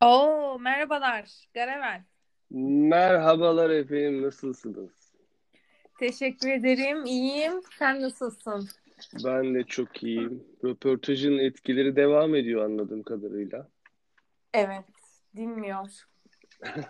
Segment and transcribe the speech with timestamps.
[0.00, 1.48] Oo, merhabalar.
[1.54, 2.02] Garevel.
[2.50, 4.90] Merhabalar efendim, nasılsınız?
[5.98, 7.04] Teşekkür ederim.
[7.04, 7.52] İyiyim.
[7.78, 8.68] Sen nasılsın?
[9.24, 10.44] Ben de çok iyiyim.
[10.64, 13.68] Röportajın etkileri devam ediyor anladığım kadarıyla.
[14.54, 14.84] Evet,
[15.36, 15.86] dinmiyor.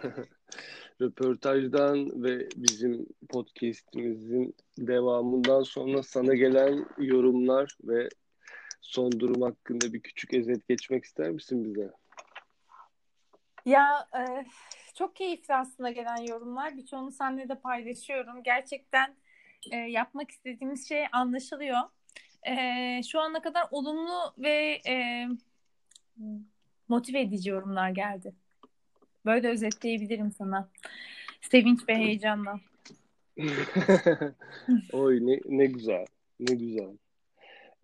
[1.01, 8.09] Röportajdan ve bizim podcast'imizin devamından sonra sana gelen yorumlar ve
[8.81, 11.91] son durum hakkında bir küçük özet geçmek ister misin bize?
[13.67, 14.45] Ya e,
[14.95, 16.77] çok keyifli aslında gelen yorumlar.
[16.77, 18.43] Birçoğunu seninle de paylaşıyorum.
[18.43, 19.15] Gerçekten
[19.73, 21.79] e, yapmak istediğimiz şey anlaşılıyor.
[22.49, 25.27] E, şu ana kadar olumlu ve e,
[26.89, 28.35] motive edici yorumlar geldi.
[29.25, 30.69] Böyle özetleyebilirim sana.
[31.41, 32.61] Sevinç ve heyecanla.
[34.93, 36.07] Oy ne, ne güzel.
[36.41, 36.97] Ne güzel.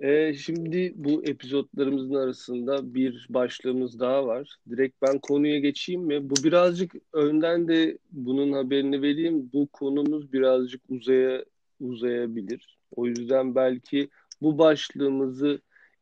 [0.00, 4.56] Ee, şimdi bu epizotlarımızın arasında bir başlığımız daha var.
[4.70, 6.30] Direkt ben konuya geçeyim mi?
[6.30, 9.50] Bu birazcık önden de bunun haberini vereyim.
[9.52, 11.44] Bu konumuz birazcık uzaya
[11.80, 12.78] uzayabilir.
[12.96, 14.08] O yüzden belki
[14.42, 15.60] bu başlığımızı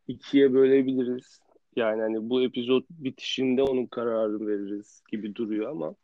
[0.09, 1.41] ikiye bölebiliriz.
[1.77, 5.95] Yani hani bu epizot bitişinde onun kararını veririz gibi duruyor ama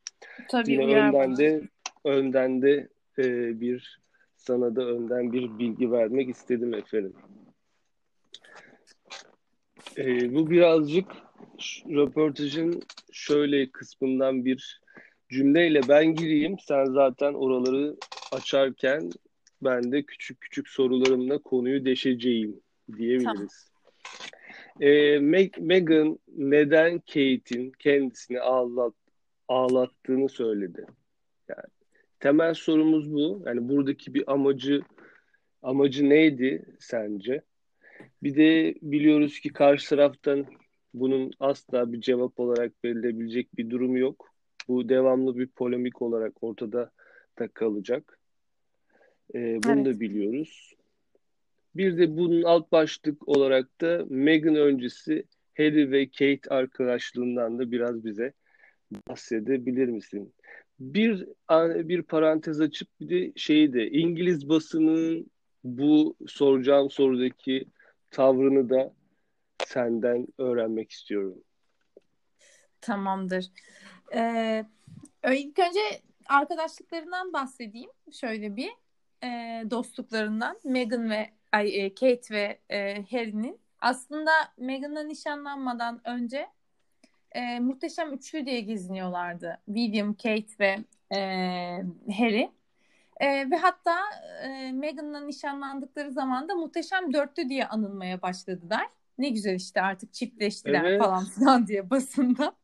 [0.48, 1.69] Tabii yine önden de
[2.05, 4.01] önden de e, bir
[4.36, 7.12] sana da önden bir bilgi vermek istedim efendim.
[9.98, 11.06] E, bu birazcık
[11.91, 14.80] röportajın şöyle kısmından bir
[15.28, 16.56] cümleyle ben gireyim.
[16.58, 17.96] Sen zaten oraları
[18.33, 19.12] açarken
[19.62, 22.61] ben de küçük küçük sorularımla konuyu deşeceğim
[22.98, 23.70] diyebiliriz.
[24.80, 28.94] E, Meg- Meghan neden Kate'in kendisini ağlat,
[29.48, 30.86] ağlattığını söyledi.
[31.48, 31.68] Yani
[32.20, 33.42] temel sorumuz bu.
[33.46, 34.83] Yani buradaki bir amacı
[35.62, 37.42] amacı neydi sence?
[38.23, 40.47] Bir de biliyoruz ki karşı taraftan
[40.95, 44.29] bunun asla bir cevap olarak verilebilecek bir durum yok.
[44.69, 46.91] Bu devamlı bir polemik olarak ortada
[47.39, 48.19] da kalacak.
[49.35, 49.86] Ee, bunu Evet.
[49.86, 50.75] da biliyoruz.
[51.77, 55.25] Bir de bunun alt başlık olarak da Meghan öncesi
[55.57, 58.33] Harry ve Kate arkadaşlığından da biraz bize
[59.09, 60.33] bahsedebilir misin?
[60.80, 61.27] Bir
[61.89, 65.30] bir parantez açıp bir de şeyi de İngiliz basının
[65.64, 67.64] bu soracağım sorudaki
[68.11, 68.93] tavrını da
[69.67, 71.45] senden öğrenmek istiyorum.
[72.81, 73.51] Tamamdır.
[74.15, 74.65] Ee,
[75.33, 75.81] ilk önce
[76.29, 77.91] arkadaşlıklarından bahsedeyim.
[78.13, 78.71] Şöyle bir
[79.25, 80.61] e, dostluklarından.
[80.65, 83.61] Meghan ve ay, e, Kate ve e, Harry'nin.
[83.81, 86.47] Aslında Meghan'la nişanlanmadan önce
[87.33, 89.61] e, Muhteşem Üçlü diye geziniyorlardı.
[89.67, 90.79] William, Kate ve
[91.13, 91.19] e,
[92.19, 92.51] Harry.
[93.20, 93.97] E, ve hatta
[94.42, 98.86] e, Meghan'la nişanlandıkları zaman da Muhteşem Dörtlü diye anılmaya başladılar.
[99.19, 101.03] Ne güzel işte artık çiftleştiler Evet.
[101.03, 102.57] falan filan diye basında.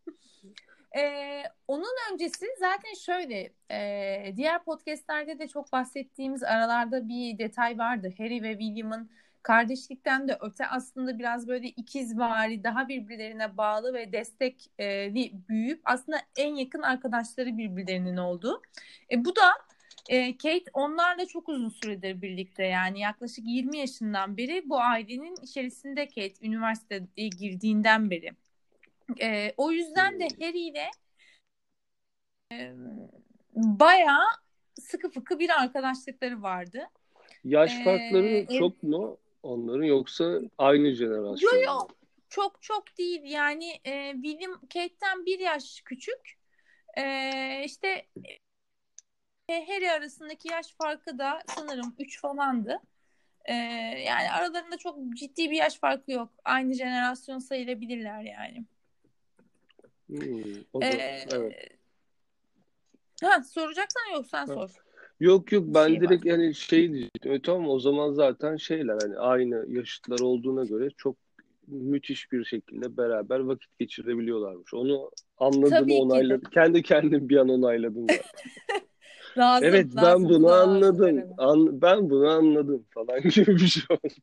[0.98, 8.14] Ee, onun öncesi zaten şöyle e, diğer podcastlerde de çok bahsettiğimiz aralarda bir detay vardı.
[8.18, 9.10] Harry ve William'ın
[9.42, 16.54] kardeşlikten de öte aslında biraz böyle ikizvari daha birbirlerine bağlı ve destekli büyüyüp aslında en
[16.54, 18.62] yakın arkadaşları birbirlerinin olduğu.
[19.10, 19.52] E, bu da
[20.08, 26.06] e, Kate onlarla çok uzun süredir birlikte yani yaklaşık 20 yaşından beri bu ailenin içerisinde
[26.06, 28.30] Kate üniversiteye girdiğinden beri.
[29.20, 30.90] E, o yüzden de Harry ile
[32.52, 32.72] e,
[33.54, 34.26] bayağı
[34.80, 36.88] sıkı fıkı bir arkadaşlıkları vardı.
[37.44, 41.64] Yaş Ee, farkları ev- çok mu onların yoksa aynı jenerasyon Yo mu?
[41.64, 41.88] yo
[42.28, 46.38] çok çok değil yani e, William Kate'ten bir yaş küçük.
[46.98, 48.06] E, işte
[49.48, 52.78] e, Harry arasındaki yaş farkı da sanırım 3 falandı.
[53.44, 53.54] E,
[54.06, 56.28] yani aralarında çok ciddi bir yaş farkı yok.
[56.44, 58.64] Aynı jenerasyon sayılabilirler yani.
[60.06, 61.72] Hmm, o da, E, evet.
[63.22, 64.54] ha, soracaksan yok sen Ha.
[64.54, 64.70] sor.
[65.20, 66.00] Yok yok ben şey var.
[66.00, 67.32] direkt yani şey diyecektim.
[67.32, 71.16] E, tamam o zaman zaten şeyler hani aynı yaşıtlar olduğuna göre çok
[71.66, 74.74] müthiş bir şekilde beraber vakit geçirebiliyorlarmış.
[74.74, 76.02] Onu anladım, Tabii ki de.
[76.02, 76.50] onayladım.
[76.50, 78.06] Kendi kendim bir an onayladım.
[79.38, 80.24] Lazım, Evet ben lazım.
[80.24, 81.34] Bu bunu lazım anladım.
[81.38, 84.14] An, ben bunu anladım falan gibi bir şey oldu.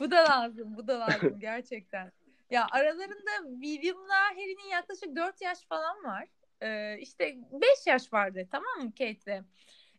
[0.00, 2.12] Bu da lazım, bu da lazım gerçekten.
[2.50, 6.28] Ya aralarında William'la Harry'nin yaklaşık 4 yaş falan var.
[6.60, 9.44] Ee, işte 5 yaş vardı tamam mı Kate'le?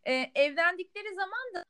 [0.06, 1.64] Ee, evlendikleri zaman da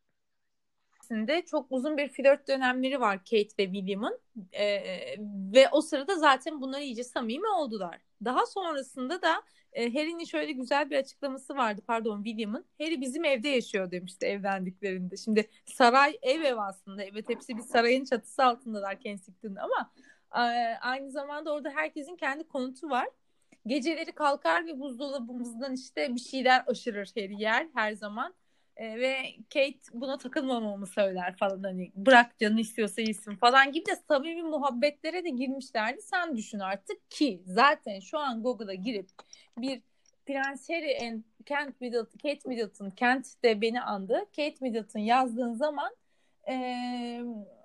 [1.12, 4.20] içerisinde çok uzun bir flört dönemleri var Kate ve William'ın.
[4.52, 5.16] Ee,
[5.54, 8.00] ve o sırada zaten bunlar iyice samimi oldular.
[8.24, 9.42] Daha sonrasında da
[9.72, 12.64] e, Harry'nin şöyle güzel bir açıklaması vardı pardon William'ın.
[12.80, 15.16] Harry bizim evde yaşıyor demişti evlendiklerinde.
[15.16, 17.04] Şimdi saray ev ev aslında.
[17.04, 19.90] Evet hepsi bir sarayın çatısı altındalar Kensington'da ama
[20.80, 23.08] Aynı zamanda orada herkesin kendi konutu var.
[23.66, 28.34] Geceleri kalkar ve buzdolabımızdan işte bir şeyler aşırır her yer her zaman.
[28.76, 29.16] E, ve
[29.54, 35.24] Kate buna takılmamamı söyler falan hani bırak canı istiyorsa yesin falan gibi de samimi muhabbetlere
[35.24, 36.02] de girmişlerdi.
[36.02, 39.08] Sen düşün artık ki zaten şu an Google'a girip
[39.58, 39.82] bir
[40.26, 44.18] Prens Harry and Kent Middleton, Kate Middleton, Kent de beni andı.
[44.36, 45.96] Kate Middleton yazdığın zaman
[46.48, 46.54] e,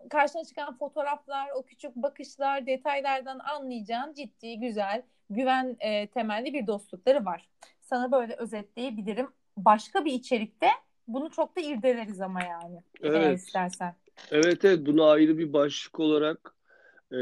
[0.10, 7.26] karşına çıkan fotoğraflar, o küçük bakışlar, detaylardan anlayacağın ciddi, güzel, güven e, temelli bir dostlukları
[7.26, 7.50] var.
[7.82, 9.28] Sana böyle özetleyebilirim.
[9.58, 10.70] Başka bir içerikte
[11.08, 12.82] bunu çok da irdeleriz ama yani.
[13.02, 13.40] Evet.
[13.40, 13.96] İstersen.
[14.32, 16.56] Evet evet bunu ayrı bir başlık olarak
[17.12, 17.18] e,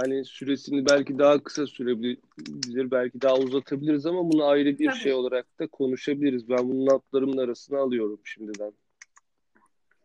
[0.00, 4.98] hani süresini belki daha kısa sürebilir, belki daha uzatabiliriz ama bunu ayrı bir Tabii.
[4.98, 6.48] şey olarak da konuşabiliriz.
[6.48, 8.72] Ben bunun notlarımın arasına alıyorum şimdiden.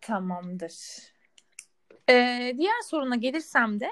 [0.01, 0.75] Tamamdır.
[2.09, 3.91] Ee, diğer soruna gelirsem de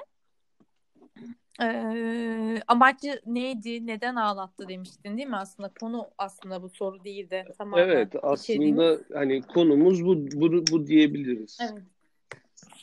[1.62, 5.70] ee, amacı neydi, neden ağlattı demiştin değil mi aslında?
[5.80, 9.00] Konu aslında bu soru değil de tamamen Evet aslında içeriğimiz...
[9.14, 11.58] hani konumuz bu, bu, bu diyebiliriz.
[11.60, 11.82] Evet.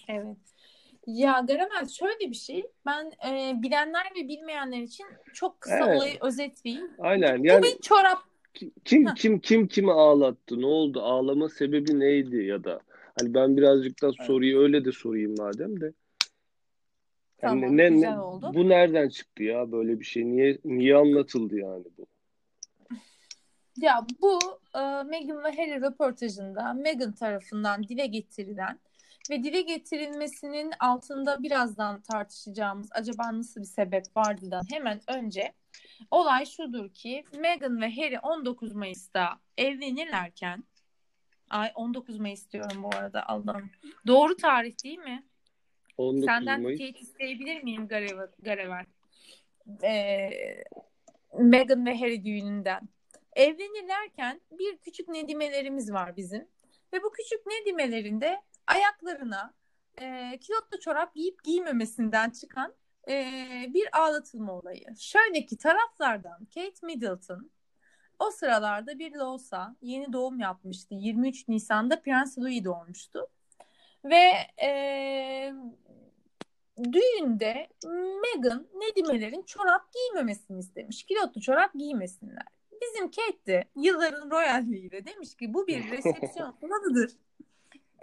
[0.08, 0.38] Evet.
[1.08, 2.64] Ya Garamel şöyle bir şey.
[2.86, 5.98] Ben e, bilenler ve bilmeyenler için çok kısa evet.
[5.98, 6.92] olayı özetleyeyim.
[7.00, 7.44] Aynen.
[7.44, 8.18] Yani, bu bir çorap.
[8.86, 9.16] Kim Heh.
[9.16, 10.62] kim kim kimi ağlattı?
[10.62, 11.02] Ne oldu?
[11.02, 12.80] Ağlama sebebi neydi ya da
[13.20, 14.64] hani ben birazcık da soruyu evet.
[14.64, 15.94] öyle de sorayım madem de.
[17.42, 18.52] Tamam, yani ne, güzel ne, oldu.
[18.54, 20.26] Bu nereden çıktı ya böyle bir şey?
[20.26, 22.08] Niye niye anlatıldı yani bu?
[23.78, 24.40] Ya bu
[24.76, 28.80] e, Meghan ve Harry röportajında Meghan tarafından dile getirilen
[29.30, 35.54] ve dile getirilmesinin altında birazdan tartışacağımız acaba nasıl bir sebep vardıdan hemen önce
[36.12, 40.64] olay şudur ki Meghan ve Harry 19 Mayıs'ta evlenirlerken
[41.50, 43.70] ay 19 Mayıs diyorum bu arada Allah'ım.
[44.08, 45.24] Doğru tarih değil mi?
[46.02, 46.78] 19 Senden Mayıs.
[46.78, 48.86] teyit isteyebilir miyim Garever?
[49.84, 50.30] Ee,
[51.40, 52.90] Meghan ve Harry düğününden.
[53.34, 56.48] Evlenirlerken bir küçük nedimelerimiz var bizim.
[56.94, 59.54] Ve bu küçük nedimelerinde ayaklarına
[60.02, 62.74] e, kilotlu çorap giyip giymemesinden çıkan
[63.10, 63.26] e,
[63.74, 64.86] bir ağlatılma olayı.
[65.00, 67.52] Şöyle ki taraflardan Kate Middleton
[68.20, 70.96] o sıralarda bir Losa yeni doğum yapmıştı.
[70.96, 73.28] 23 Nisan'da Prens Louis doğmuştu.
[74.06, 74.32] Ve
[74.64, 75.54] e,
[76.78, 77.68] düğünde
[78.22, 81.04] Meghan Nedime'lerin çorap giymemesini istemiş.
[81.04, 82.48] Kilotlu çorap giymesinler.
[82.82, 87.12] Bizim Kate de yılların royalliğiyle demiş ki bu bir resepsiyon kuralıdır.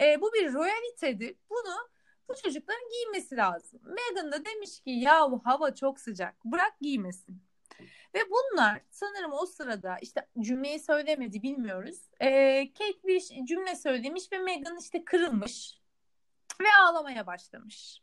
[0.00, 1.36] E, bu bir royalitedir.
[1.50, 1.88] Bunu
[2.28, 3.80] bu çocukların giymesi lazım.
[3.84, 7.42] Meghan da demiş ki ya bu hava çok sıcak bırak giymesin.
[8.14, 11.98] Ve bunlar sanırım o sırada işte cümleyi söylemedi bilmiyoruz.
[12.20, 15.80] E, Kate bir cümle söylemiş ve Meghan işte kırılmış
[16.60, 18.02] ve ağlamaya başlamış.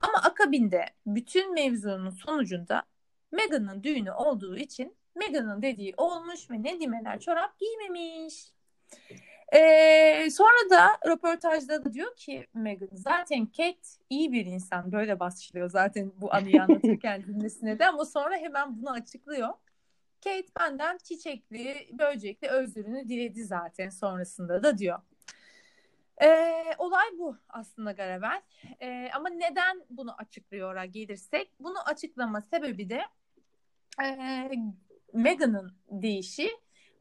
[0.00, 2.82] Ama akabinde bütün mevzunun sonucunda
[3.32, 8.52] Meghan'ın düğünü olduğu için Meghan'ın dediği olmuş ve Nedimeler çorap giymemiş.
[9.52, 15.70] Ee, sonra da röportajda da diyor ki Meghan zaten Kate iyi bir insan böyle başlıyor
[15.70, 19.48] zaten bu anıyı anlatırken cümlesine de ama sonra hemen bunu açıklıyor.
[20.24, 24.98] Kate benden çiçekli, böcekli özürünü diledi zaten sonrasında da diyor.
[26.22, 28.42] Ee, olay bu aslında Garavel.
[28.80, 33.02] Ee, ama neden bunu açıklıyor'a gelirsek, bunu açıklama sebebi de
[34.02, 34.50] e,
[35.12, 36.50] Meghan'ın deyişi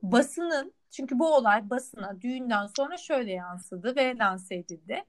[0.01, 5.03] basının çünkü bu olay basına düğünden sonra şöyle yansıdı ve lanse edildi.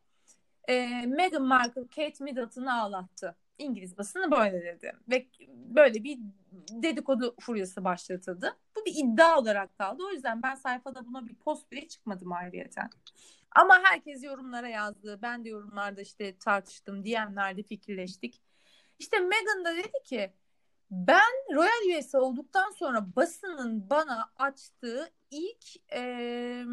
[0.69, 3.37] E, Meghan Markle Kate Middleton'ı ağlattı.
[3.59, 4.93] İngiliz basını böyle dedi.
[5.11, 6.19] Ve böyle bir
[6.71, 8.57] dedikodu furyası başlatıldı.
[8.77, 10.03] Bu bir iddia olarak kaldı.
[10.07, 12.91] O yüzden ben sayfada buna bir post bile çıkmadım ayrıyeten.
[13.57, 15.19] Ama herkes yorumlara yazdı.
[15.23, 17.05] Ben de yorumlarda işte tartıştım.
[17.05, 18.43] DM'lerde fikirleştik.
[18.99, 20.33] İşte Meghan da dedi ki
[20.91, 26.65] ben royal üyesi olduktan sonra basının bana açtığı ilk e,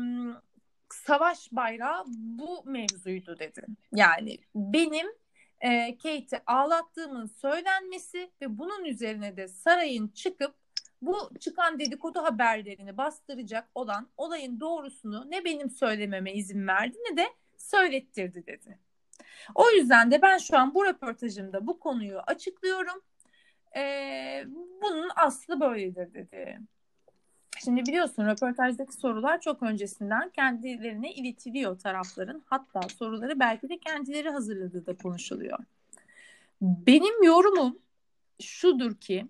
[0.90, 3.66] savaş bayrağı bu mevzuydu dedi.
[3.96, 5.08] Yani benim
[5.60, 10.56] e, Kate'i ağlattığımın söylenmesi ve bunun üzerine de sarayın çıkıp
[11.06, 17.26] bu çıkan dedikodu haberlerini bastıracak olan olayın doğrusunu ne benim söylememe izin verdi ne de
[17.58, 18.80] söylettirdi dedi.
[19.56, 23.02] O yüzden de ben şu an bu röportajımda bu konuyu açıklıyorum.
[23.76, 24.44] Ee,
[24.82, 26.60] bunun aslı böyledir dedi.
[27.64, 32.44] Şimdi biliyorsun röportajdaki sorular çok öncesinden kendilerine iletiliyor tarafların.
[32.46, 35.60] Hatta soruları belki de kendileri hazırladığı da konuşuluyor.
[36.62, 37.80] Benim yorumum
[38.42, 39.28] şudur ki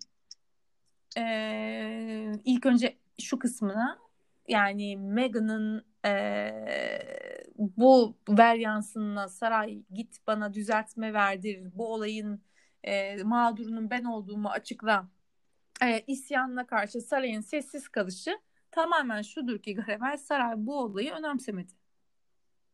[1.18, 4.00] e, ilk önce şu kısmına
[4.48, 6.14] yani Meghan'ın e,
[7.58, 12.42] bu ver yansınına saray git bana düzeltme verdir bu olayın
[12.84, 15.08] e, mağdurunun ben olduğumu açıkla
[15.84, 18.40] e, isyanına karşı sarayın sessiz kalışı
[18.72, 21.74] tamamen şudur ki Garevel saray bu olayı önemsemedi.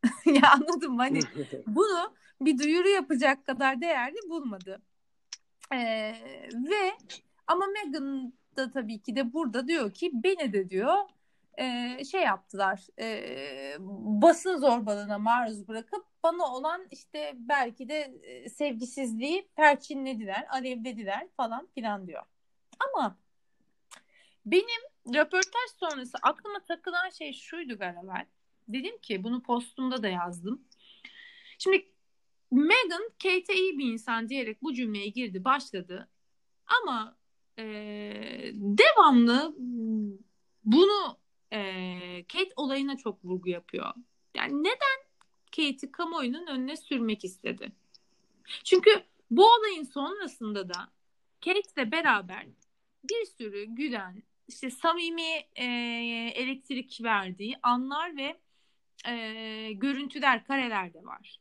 [0.25, 0.97] ya anladım?
[0.97, 1.19] Hani
[1.67, 4.81] bunu bir duyuru yapacak kadar değerli bulmadı.
[5.73, 6.15] Ee,
[6.53, 6.91] ve
[7.49, 10.97] ama Meghan da tabii ki de burada diyor ki beni de diyor
[11.57, 13.75] e, şey yaptılar e,
[14.21, 22.07] basın zorbalığına maruz bırakıp bana olan işte belki de e, sevgisizliği perçinlediler, alevlediler falan filan
[22.07, 22.23] diyor.
[22.79, 23.17] Ama
[24.45, 24.81] benim
[25.15, 28.25] röportaj sonrası aklıma takılan şey şuydu Garavel.
[28.67, 30.61] Dedim ki bunu postumda da yazdım.
[31.57, 31.91] Şimdi
[32.51, 36.09] Meghan Kate'e iyi bir insan diyerek bu cümleye girdi başladı.
[36.81, 37.18] Ama
[37.59, 39.55] e, devamlı
[40.63, 41.17] bunu
[41.53, 43.93] e, Kate olayına çok vurgu yapıyor.
[44.35, 44.99] Yani neden
[45.45, 47.71] Kate'i kamuoyunun önüne sürmek istedi?
[48.63, 50.91] Çünkü bu olayın sonrasında da
[51.45, 52.45] Kate'le beraber
[53.03, 55.65] bir sürü gülen, işte samimi e,
[56.35, 58.39] elektrik verdiği anlar ve
[59.07, 61.39] e, görüntüler, kareler de var.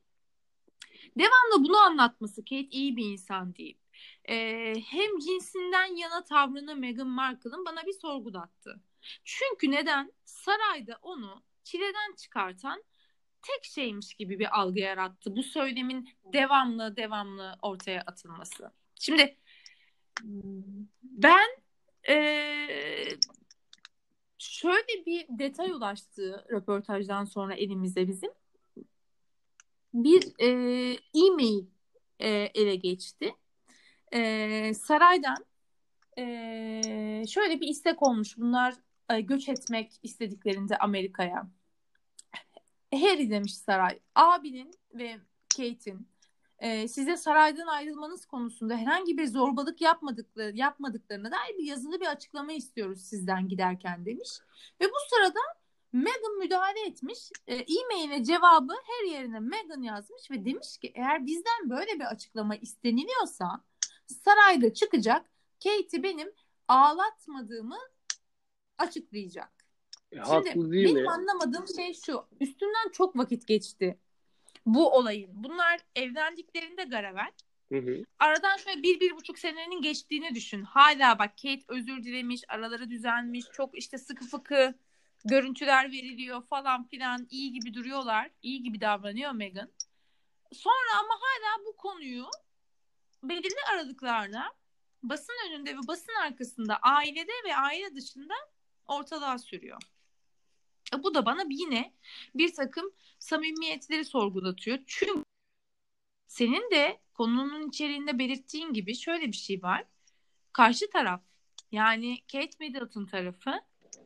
[1.19, 3.79] Devamlı bunu anlatması Kate iyi bir insan deyip
[4.29, 8.81] e, hem cinsinden yana tavrını Meghan Markle'ın bana bir sorgulattı.
[9.25, 10.13] Çünkü neden?
[10.25, 12.85] Sarayda onu çileden çıkartan
[13.43, 15.37] tek şeymiş gibi bir algı yarattı.
[15.37, 18.73] Bu söylemin devamlı devamlı ortaya atılması.
[18.95, 19.37] Şimdi
[21.03, 21.49] ben
[22.09, 23.09] ee,
[24.39, 28.31] şöyle bir detay ulaştı röportajdan sonra elimize bizim.
[29.95, 30.49] Bir e,
[31.15, 31.67] e-mail
[32.19, 33.35] e, ele geçti.
[34.13, 35.45] E, saraydan
[36.19, 38.39] e, şöyle bir istek olmuş.
[38.39, 38.75] Bunlar
[39.11, 41.49] e, göç etmek istediklerinde Amerika'ya.
[42.95, 43.99] Harry demiş saray.
[44.15, 45.17] Abinin ve
[45.57, 46.09] Kate'in
[46.59, 52.53] e, size saraydan ayrılmanız konusunda herhangi bir zorbalık yapmadıkları yapmadıklarına dair bir yazılı bir açıklama
[52.53, 54.31] istiyoruz sizden giderken demiş.
[54.81, 55.41] Ve bu sırada
[55.93, 57.19] Meghan müdahale etmiş.
[57.47, 62.57] E, e-mail'e cevabı her yerine Meghan yazmış ve demiş ki eğer bizden böyle bir açıklama
[62.57, 63.65] isteniliyorsa
[64.09, 65.31] sarayda çıkacak
[65.65, 66.33] Kate'i benim
[66.69, 67.79] ağlatmadığımı
[68.79, 69.53] açıklayacak.
[70.13, 71.11] E, Şimdi değil benim mi?
[71.11, 72.27] anlamadığım şey şu.
[72.41, 73.99] Üstünden çok vakit geçti
[74.67, 75.31] bu olayın.
[75.35, 77.33] Bunlar evlendiklerinde Garavel.
[77.73, 78.05] Hı hı.
[78.19, 80.63] Aradan şöyle bir, bir buçuk senenin geçtiğini düşün.
[80.63, 84.75] Hala bak Kate özür dilemiş, araları düzelmiş, çok işte sıkı fıkı
[85.25, 87.27] görüntüler veriliyor falan filan.
[87.31, 89.71] iyi gibi duruyorlar, iyi gibi davranıyor Meghan.
[90.53, 92.25] Sonra ama hala bu konuyu
[93.23, 94.53] belirli aralıklarla
[95.03, 98.35] basın önünde ve basın arkasında ailede ve aile dışında
[98.87, 99.83] ortalığa sürüyor.
[100.95, 101.93] E, bu da bana yine
[102.35, 104.79] bir takım samimiyetleri sorgulatıyor.
[104.87, 105.25] Çünkü
[106.27, 109.85] senin de konunun içeriğinde belirttiğin gibi şöyle bir şey var.
[110.53, 111.23] Karşı taraf
[111.73, 113.61] yani Kate Middleton tarafı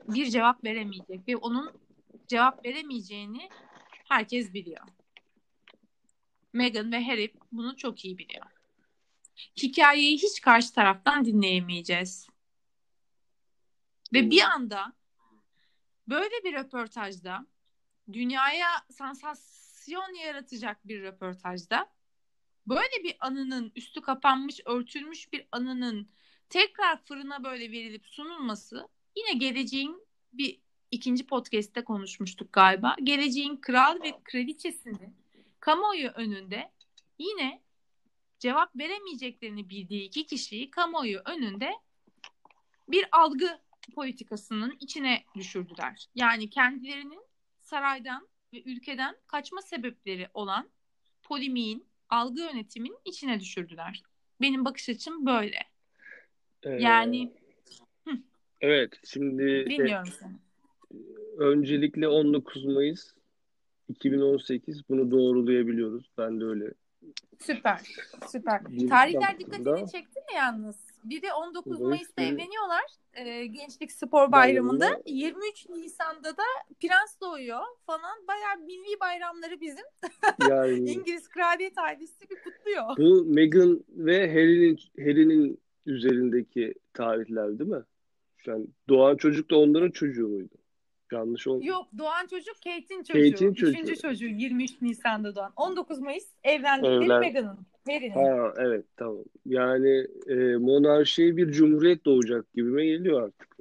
[0.09, 1.73] bir cevap veremeyecek ve onun
[2.28, 3.49] cevap veremeyeceğini
[4.09, 4.87] herkes biliyor.
[6.52, 8.47] Meghan ve Harry bunu çok iyi biliyor.
[9.62, 12.29] Hikayeyi hiç karşı taraftan dinleyemeyeceğiz.
[14.12, 14.93] Ve bir anda
[16.09, 17.47] böyle bir röportajda
[18.12, 21.93] dünyaya sansasyon yaratacak bir röportajda
[22.67, 26.09] böyle bir anının üstü kapanmış, örtülmüş bir anının
[26.49, 30.61] tekrar fırına böyle verilip sunulması yine geleceğin bir
[30.91, 32.97] ikinci podcast'te konuşmuştuk galiba.
[33.03, 35.12] Geleceğin kral ve kraliçesini
[35.61, 36.73] kamuoyu önünde
[37.19, 37.62] yine
[38.42, 41.70] cevap veremeyeceklerini bildiği iki kişiyi kamuoyu önünde
[42.88, 43.58] bir algı
[43.94, 46.08] politikasının içine düşürdüler.
[46.14, 47.22] Yani kendilerinin
[47.61, 50.68] saraydan ve ülkeden kaçma sebepleri olan
[51.22, 54.02] polimiğin, algı yönetimin içine düşürdüler.
[54.40, 55.58] Benim bakış açım böyle.
[56.62, 57.32] Ee, Yani
[58.61, 60.37] evet şimdi e, dinliyorum seni.
[61.38, 63.14] öncelikle 19 Mayıs
[63.88, 66.11] 2018 bunu doğrulayabiliyoruz.
[66.18, 66.72] Ben de öyle.
[67.40, 67.80] Süper,
[68.28, 68.64] süper.
[68.68, 70.76] Bir Tarihler dikkatini çekti mi yalnız?
[71.04, 72.85] Biri 19 Mayıs Mayıs'ta evleniyorlar.
[73.14, 75.02] Ee, Gençlik Spor Bayramı'nda.
[75.06, 76.42] 23 Nisan'da da
[76.80, 78.26] Prens doğuyor falan.
[78.28, 79.85] Bayağı milli bayramları bizim.
[80.49, 82.97] Yani İngiliz kraliyet ailesi bir kutluyor.
[82.99, 87.82] bu Meghan ve Harry'nin Harry'nin üzerindeki tarihler değil mi?
[88.49, 90.54] An doğan çocuk da onların çocuğu muydu?
[91.12, 91.66] Yanlış oldu.
[91.66, 93.31] Yok doğan çocuk Kate'in çocuğu.
[93.31, 93.71] Kate'in çocuğu.
[93.78, 95.52] Üçüncü çocuğu 23 Nisan'da doğan.
[95.57, 97.66] 19 Mayıs evlendikleri Evlen- Meghan'ın.
[98.14, 99.25] Ha evet tamam.
[99.47, 103.57] Yani e, monarşiye bir cumhuriyet doğacak gibime geliyor artık.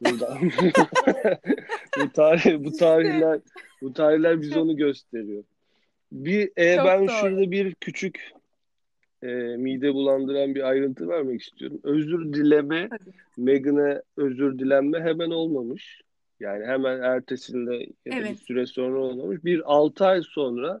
[0.00, 0.38] Buradan.
[2.04, 3.40] bu tarih bu tarihler
[3.82, 5.44] bu tarihler bize onu gösteriyor.
[6.12, 7.08] Bir e, Çok ben doğru.
[7.10, 8.32] şurada bir küçük
[9.22, 11.80] e, mide bulandıran bir ayrıntı vermek istiyorum.
[11.82, 12.88] Özür dileme,
[13.36, 16.02] Meghan'a özür dilenme hemen olmamış.
[16.40, 18.30] Yani hemen ertesinde ya da evet.
[18.30, 19.44] bir süre sonra olmamış.
[19.44, 20.80] Bir 6 ay sonra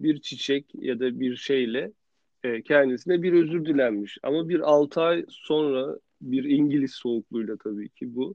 [0.00, 1.92] bir çiçek ya da bir şeyle
[2.44, 4.18] e, kendisine bir özür dilenmiş.
[4.22, 8.34] Ama bir 6 ay sonra bir İngiliz soğukluğuyla tabii ki bu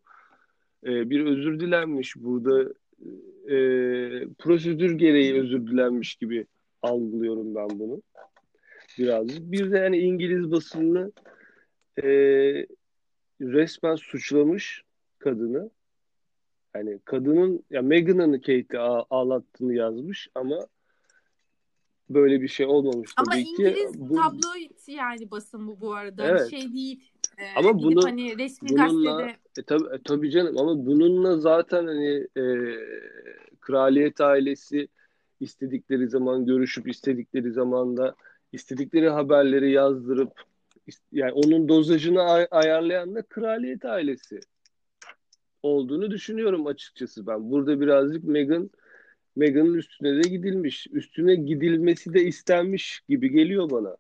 [0.86, 2.16] e, bir özür dilenmiş.
[2.16, 2.74] Burada
[3.46, 3.56] e,
[4.40, 6.46] prosedür gereği özür dilenmiş gibi
[6.82, 8.02] algılıyorum ben bunu
[9.00, 9.52] birazcık.
[9.52, 11.12] Bir de yani İngiliz basını
[12.04, 12.08] e,
[13.42, 14.84] resmen suçlamış
[15.20, 15.70] kadını.
[16.76, 20.68] Yani kadının ya Meghan'ın Kate'i ağlattığını yazmış ama
[22.10, 23.56] böyle bir şey olmamış ama tabii ki.
[23.60, 24.16] Ama İngiliz bu...
[24.16, 26.28] tabloid yani basın bu bu arada.
[26.28, 26.52] Evet.
[26.52, 27.04] Bir şey değil.
[27.38, 31.88] Ee, ama bunu hani resmi bununla, gazetede e, tabii, e, tabii canım ama bununla zaten
[31.88, 32.44] hani e,
[33.60, 34.88] kraliyet ailesi
[35.40, 38.16] istedikleri zaman görüşüp istedikleri zaman da
[38.52, 40.32] istedikleri haberleri yazdırıp
[41.12, 44.40] yani onun dozajını ay- ayarlayan da kraliyet ailesi
[45.64, 47.52] olduğunu düşünüyorum açıkçası ben.
[47.52, 48.70] Burada birazcık Meghan
[49.36, 50.88] Meghan'ın üstüne de gidilmiş.
[50.92, 53.98] Üstüne gidilmesi de istenmiş gibi geliyor bana.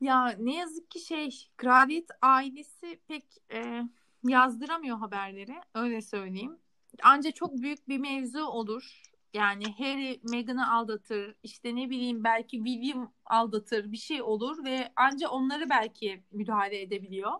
[0.00, 3.82] Ya ne yazık ki şey kraliyet ailesi pek e,
[4.24, 6.56] yazdıramıyor haberleri öyle söyleyeyim.
[7.02, 9.02] Ancak çok büyük bir mevzu olur.
[9.34, 15.32] Yani Harry Meghan'ı aldatır, işte ne bileyim belki William aldatır bir şey olur ve ancak
[15.32, 17.32] onları belki müdahale edebiliyor.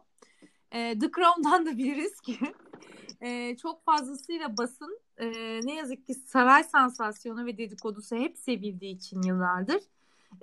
[0.72, 2.38] E, The Crown'dan da biliriz ki
[3.20, 5.26] e, çok fazlasıyla basın e,
[5.64, 9.82] ne yazık ki saray sansasyonu ve dedikodusu hep sevildiği için yıllardır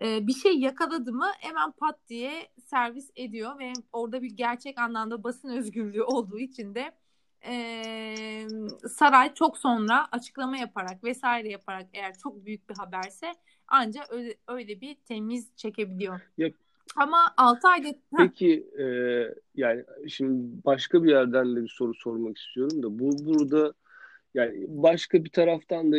[0.01, 5.23] e, bir şey yakaladı mı hemen pat diye servis ediyor ve orada bir gerçek anlamda
[5.23, 6.91] basın özgürlüğü olduğu için de
[7.45, 8.47] e,
[8.89, 13.35] saray çok sonra açıklama yaparak vesaire yaparak eğer çok büyük bir haberse
[13.67, 16.21] ancak öyle, öyle bir temiz çekebiliyor.
[16.37, 16.49] Ya,
[16.95, 17.87] Ama 6 ayda...
[18.17, 18.85] Peki e,
[19.55, 23.73] yani şimdi başka bir yerden de bir soru sormak istiyorum da bu burada
[24.33, 25.97] yani başka bir taraftan da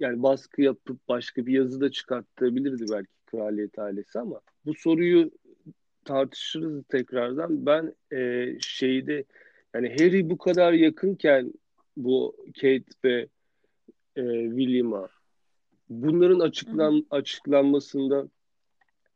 [0.00, 5.30] yani baskı yapıp başka bir yazı da çıkarttırabilirdi belki kraliyet ailesi ama bu soruyu
[6.04, 7.66] tartışırız tekrardan.
[7.66, 9.24] Ben e, şeyde
[9.74, 11.52] yani Harry bu kadar yakınken
[11.96, 13.28] bu Kate ve
[14.16, 15.08] e, William'a
[15.88, 18.28] bunların açıklan açıklanmasında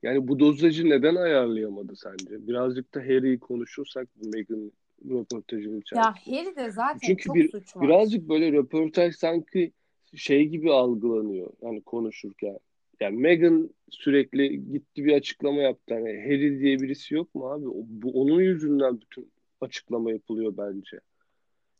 [0.03, 2.47] yani bu dozajı neden ayarlayamadı sence?
[2.49, 4.73] Birazcık da Harry'i konuşursak Meghan
[5.11, 6.35] röportajının içerisinde.
[6.35, 7.83] Ya Harry de zaten Çünkü çok bir, suç var.
[7.83, 9.73] Birazcık böyle röportaj sanki
[10.15, 12.59] şey gibi algılanıyor yani konuşurken.
[13.01, 15.95] Yani Meghan sürekli gitti bir açıklama yaptı.
[15.95, 17.69] Hani Harry diye birisi yok mu abi?
[17.69, 19.31] O, bu onun yüzünden bütün
[19.61, 21.01] açıklama yapılıyor bence.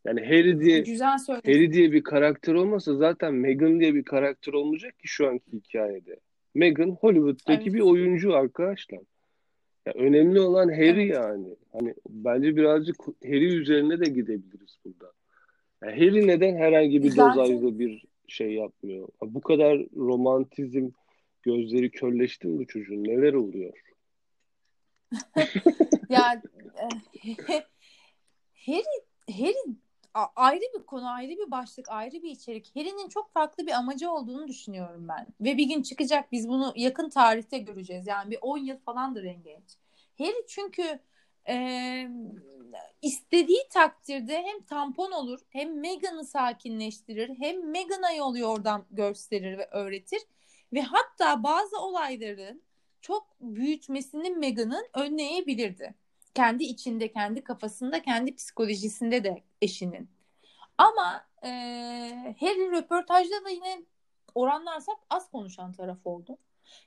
[0.05, 4.99] Yani Harry diye Güzel Harry diye bir karakter olmasa zaten Meghan diye bir karakter olmayacak
[4.99, 6.19] ki şu anki hikayede.
[6.53, 7.73] Meghan Hollywood'daki evet.
[7.73, 8.99] bir oyuncu arkadaşlar.
[9.85, 11.13] Ya önemli olan Harry evet.
[11.13, 11.55] yani.
[11.71, 15.13] Hani bence birazcık Harry üzerine de gidebiliriz burada.
[15.83, 17.37] Yani Harry neden herhangi bir zaten...
[17.37, 19.07] dozajda bir şey yapmıyor?
[19.21, 20.89] Bu kadar romantizm
[21.41, 23.03] gözleri körleşti mi bu çocuğun?
[23.03, 23.73] Neler oluyor?
[26.09, 26.41] ya
[28.65, 28.83] Harry
[29.29, 29.75] Harry
[30.35, 32.75] ayrı bir konu, ayrı bir başlık, ayrı bir içerik.
[32.75, 35.27] Harry'nin çok farklı bir amacı olduğunu düşünüyorum ben.
[35.41, 38.07] Ve bir gün çıkacak biz bunu yakın tarihte göreceğiz.
[38.07, 39.77] Yani bir 10 yıl falandır en genç.
[40.19, 40.99] Harry çünkü
[41.49, 42.07] e,
[43.01, 50.21] istediği takdirde hem tampon olur hem Meghan'ı sakinleştirir hem Meghan'a yol yordam gösterir ve öğretir.
[50.73, 52.61] Ve hatta bazı olayların
[53.01, 55.95] çok büyütmesini Meghan'ın önleyebilirdi.
[56.33, 60.09] Kendi içinde, kendi kafasında, kendi psikolojisinde de eşinin.
[60.77, 61.49] Ama e,
[62.39, 63.81] Harry röportajda da yine
[64.35, 66.37] oranlarsak az konuşan taraf oldu.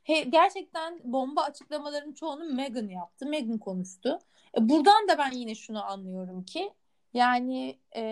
[0.05, 3.27] He, gerçekten bomba açıklamaların çoğunu Meghan yaptı.
[3.27, 4.19] Meghan konuştu.
[4.59, 6.73] E, buradan da ben yine şunu anlıyorum ki
[7.15, 8.03] yani e,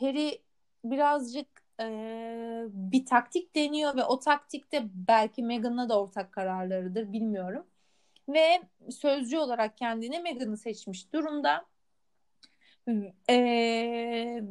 [0.00, 0.42] Harry
[0.84, 1.86] birazcık e,
[2.68, 7.66] bir taktik deniyor ve o taktikte belki Meghan'la da ortak kararlarıdır bilmiyorum.
[8.32, 11.66] Ve sözcü olarak kendine Meghan'ı seçmiş durumda.
[13.30, 14.42] E,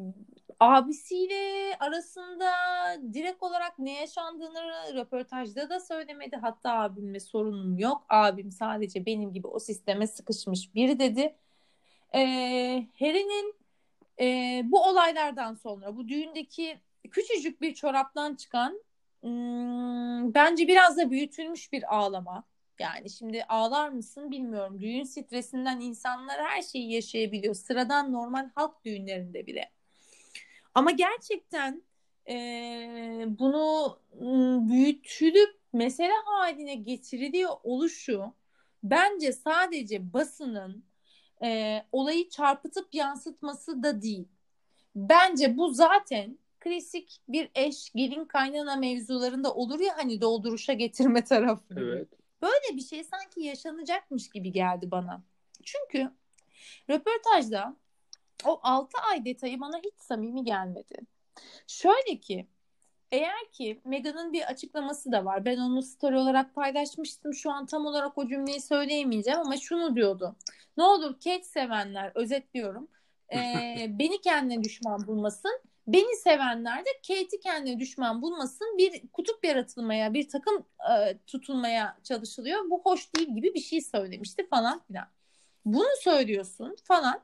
[0.59, 2.51] abisiyle arasında
[3.13, 6.35] direkt olarak ne yaşandığını röportajda da söylemedi.
[6.35, 8.05] Hatta abimle sorunum yok.
[8.09, 11.35] Abim sadece benim gibi o sisteme sıkışmış biri dedi.
[12.13, 12.19] E,
[12.99, 13.55] Harry'nin
[14.19, 16.79] e, bu olaylardan sonra bu düğündeki
[17.11, 18.81] küçücük bir çoraptan çıkan
[19.21, 22.43] hmm, bence biraz da büyütülmüş bir ağlama.
[22.81, 24.81] Yani şimdi ağlar mısın bilmiyorum.
[24.81, 27.55] Düğün stresinden insanlar her şeyi yaşayabiliyor.
[27.55, 29.71] Sıradan normal halk düğünlerinde bile.
[30.75, 31.83] Ama gerçekten
[32.29, 32.35] e,
[33.27, 33.99] bunu
[34.69, 38.33] büyütülüp mesele haline getiriliyor oluşu
[38.83, 40.83] bence sadece basının
[41.43, 44.27] e, olayı çarpıtıp yansıtması da değil.
[44.95, 51.75] Bence bu zaten klasik bir eş gelin kaynana mevzularında olur ya hani dolduruşa getirme tarafı.
[51.77, 52.07] Evet.
[52.41, 55.23] Böyle bir şey sanki yaşanacakmış gibi geldi bana.
[55.63, 56.11] Çünkü
[56.89, 57.75] röportajda
[58.45, 60.95] o 6 ay detayı bana hiç samimi gelmedi.
[61.67, 62.47] Şöyle ki
[63.11, 65.45] eğer ki Meghan'ın bir açıklaması da var.
[65.45, 67.33] Ben onu story olarak paylaşmıştım.
[67.33, 70.35] Şu an tam olarak o cümleyi söyleyemeyeceğim ama şunu diyordu.
[70.77, 72.87] Ne olur Kate sevenler özetliyorum.
[73.33, 75.61] E, beni kendine düşman bulmasın.
[75.87, 78.77] Beni sevenler de Kate'i kendine düşman bulmasın.
[78.77, 82.69] Bir kutup yaratılmaya, bir takım e, tutulmaya çalışılıyor.
[82.69, 85.07] Bu hoş değil gibi bir şey söylemişti falan filan.
[85.65, 87.23] Bunu söylüyorsun falan.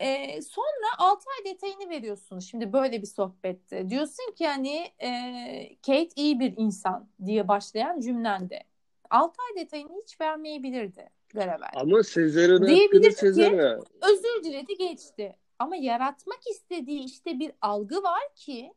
[0.00, 3.90] E, sonra 6 ay detayını veriyorsun şimdi böyle bir sohbette.
[3.90, 8.64] Diyorsun ki hani e, Kate iyi bir insan diye başlayan cümlende.
[9.10, 11.70] 6 ay detayını hiç vermeyebilirdi Gravel.
[11.74, 13.80] Ama Sezar'ın hakkını Sezar'a.
[14.02, 15.36] Özür diledi geçti.
[15.60, 18.74] Ama yaratmak istediği işte bir algı var ki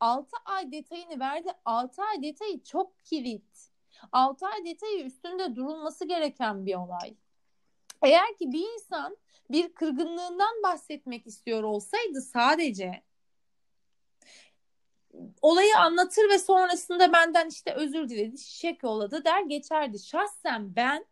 [0.00, 1.48] 6 ay detayını verdi.
[1.64, 3.70] 6 ay detayı çok kilit.
[4.12, 7.14] 6 ay detayı üstünde durulması gereken bir olay.
[8.02, 9.16] Eğer ki bir insan
[9.50, 13.02] bir kırgınlığından bahsetmek istiyor olsaydı sadece
[15.42, 19.98] olayı anlatır ve sonrasında benden işte özür diledi, şişek yolladı der geçerdi.
[19.98, 21.06] Şahsen ben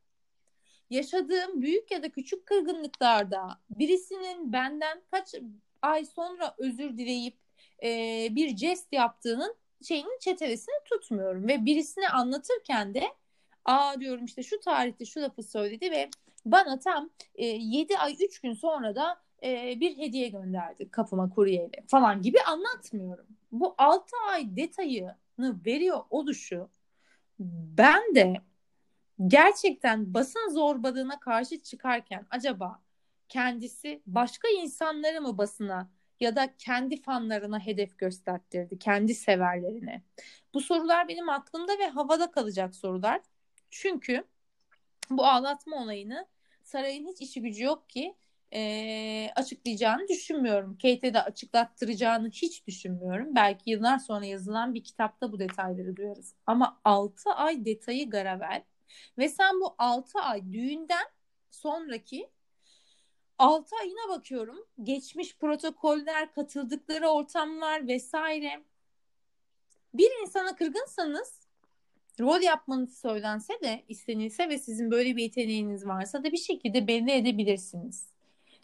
[0.91, 5.35] yaşadığım büyük ya da küçük kırgınlıklarda birisinin benden kaç
[5.83, 7.37] ay sonra özür dileyip
[7.83, 7.89] e,
[8.31, 9.57] bir jest yaptığının
[9.89, 13.03] şeyinin çetelesini tutmuyorum ve birisini anlatırken de
[13.65, 16.11] aa diyorum işte şu tarihte şu lafı söyledi ve
[16.45, 21.85] bana tam e, 7 ay 3 gün sonra da e, bir hediye gönderdi kapıma kuryeyle
[21.87, 23.27] falan gibi anlatmıyorum.
[23.53, 25.17] Bu 6 ay detayını
[25.67, 26.69] veriyor oluşu
[27.39, 28.41] ben de
[29.27, 32.83] gerçekten basın zorbalığına karşı çıkarken acaba
[33.29, 40.03] kendisi başka insanları mı basına ya da kendi fanlarına hedef gösterdirdi, kendi severlerine?
[40.55, 43.21] Bu sorular benim aklımda ve havada kalacak sorular.
[43.71, 44.25] Çünkü
[45.11, 46.27] bu ağlatma olayını
[46.63, 48.15] sarayın hiç işi gücü yok ki
[48.55, 50.79] e, açıklayacağını düşünmüyorum.
[50.83, 53.35] Kate'e de açıklattıracağını hiç düşünmüyorum.
[53.35, 56.35] Belki yıllar sonra yazılan bir kitapta bu detayları duyarız.
[56.47, 58.63] Ama 6 ay detayı Garavel
[59.19, 61.07] ve sen bu 6 ay düğünden
[61.51, 62.31] sonraki
[63.39, 64.67] 6 ayına bakıyorum.
[64.83, 68.63] Geçmiş protokoller, katıldıkları ortamlar vesaire.
[69.95, 71.41] Bir insana kırgınsanız
[72.21, 77.11] rol yapmanız söylense de istenilse ve sizin böyle bir yeteneğiniz varsa da bir şekilde belli
[77.13, 78.11] edebilirsiniz.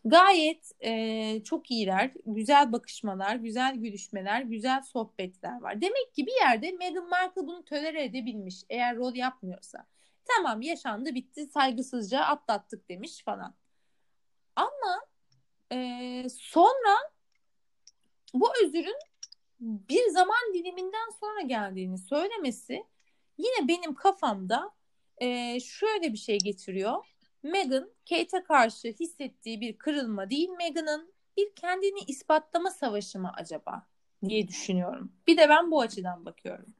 [0.04, 5.80] Gayet e, çok iyiler, güzel bakışmalar, güzel gülüşmeler, güzel sohbetler var.
[5.80, 9.86] Demek ki bir yerde Meghan Markle bunu tölere edebilmiş eğer rol yapmıyorsa.
[10.26, 13.54] Tamam yaşandı bitti saygısızca atlattık demiş falan.
[14.56, 15.06] Ama
[15.72, 16.96] e, sonra
[18.34, 18.98] bu özürün
[19.60, 22.84] bir zaman diliminden sonra geldiğini söylemesi
[23.38, 24.70] yine benim kafamda
[25.18, 27.06] e, şöyle bir şey getiriyor.
[27.42, 33.86] Meghan Kate'e karşı hissettiği bir kırılma değil Meghan'ın bir kendini ispatlama savaşı mı acaba
[34.28, 35.12] diye düşünüyorum.
[35.26, 36.74] Bir de ben bu açıdan bakıyorum.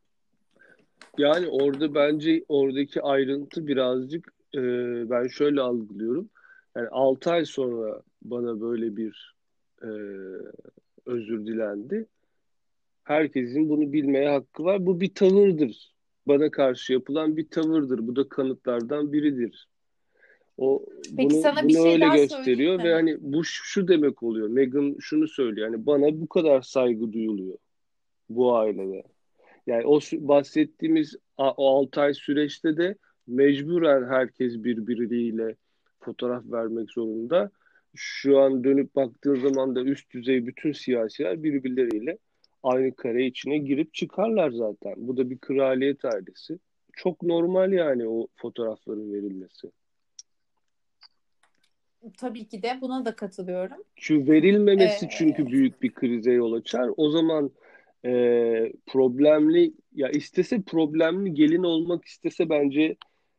[1.19, 4.61] Yani orada bence oradaki ayrıntı birazcık e,
[5.11, 6.31] ben şöyle algılıyorum.
[6.77, 9.35] Yani 6 ay sonra bana böyle bir
[9.83, 9.89] e,
[11.07, 12.07] özür dilendi.
[13.05, 14.87] Herkesin bunu bilmeye hakkı var.
[14.87, 15.95] Bu bir tavırdır.
[16.27, 18.07] Bana karşı yapılan bir tavırdır.
[18.07, 19.69] Bu da kanıtlardan biridir.
[20.59, 24.49] O Peki bunu, sana bunu bir şey öyle gösteriyor ve hani bu şu demek oluyor.
[24.49, 25.73] Meghan şunu söylüyor.
[25.73, 27.59] Yani bana bu kadar saygı duyuluyor
[28.29, 29.03] bu ailede.
[29.67, 35.57] Yani o bahsettiğimiz o 6 ay süreçte de mecburen herkes birbiriyle
[36.01, 37.51] fotoğraf vermek zorunda.
[37.95, 42.19] Şu an dönüp baktığın zaman da üst düzey bütün siyasiler birbirleriyle
[42.63, 44.95] aynı kare içine girip çıkarlar zaten.
[44.97, 46.59] Bu da bir kraliyet ailesi.
[46.93, 49.71] Çok normal yani o fotoğrafların verilmesi.
[52.19, 53.79] Tabii ki de buna da katılıyorum.
[53.97, 56.91] Şu verilmemesi ee, çünkü büyük bir krize yol açar.
[56.97, 57.51] O zaman
[58.07, 62.97] e, problemli ya istese problemli gelin olmak istese bence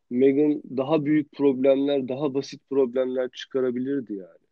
[0.09, 4.47] Meghan daha büyük problemler, daha basit problemler çıkarabilirdi yani.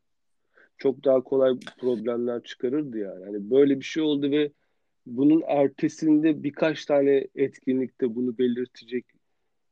[0.78, 3.26] Çok daha kolay problemler çıkarırdı yani.
[3.26, 4.52] Hani böyle bir şey oldu ve
[5.06, 9.06] bunun ertesinde birkaç tane etkinlikte bunu belirtecek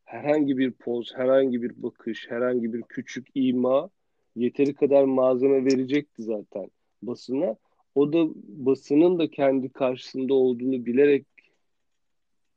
[0.05, 3.89] herhangi bir poz, herhangi bir bakış, herhangi bir küçük ima
[4.35, 6.69] yeteri kadar malzeme verecekti zaten
[7.01, 7.55] basına
[7.95, 11.25] o da basının da kendi karşısında olduğunu bilerek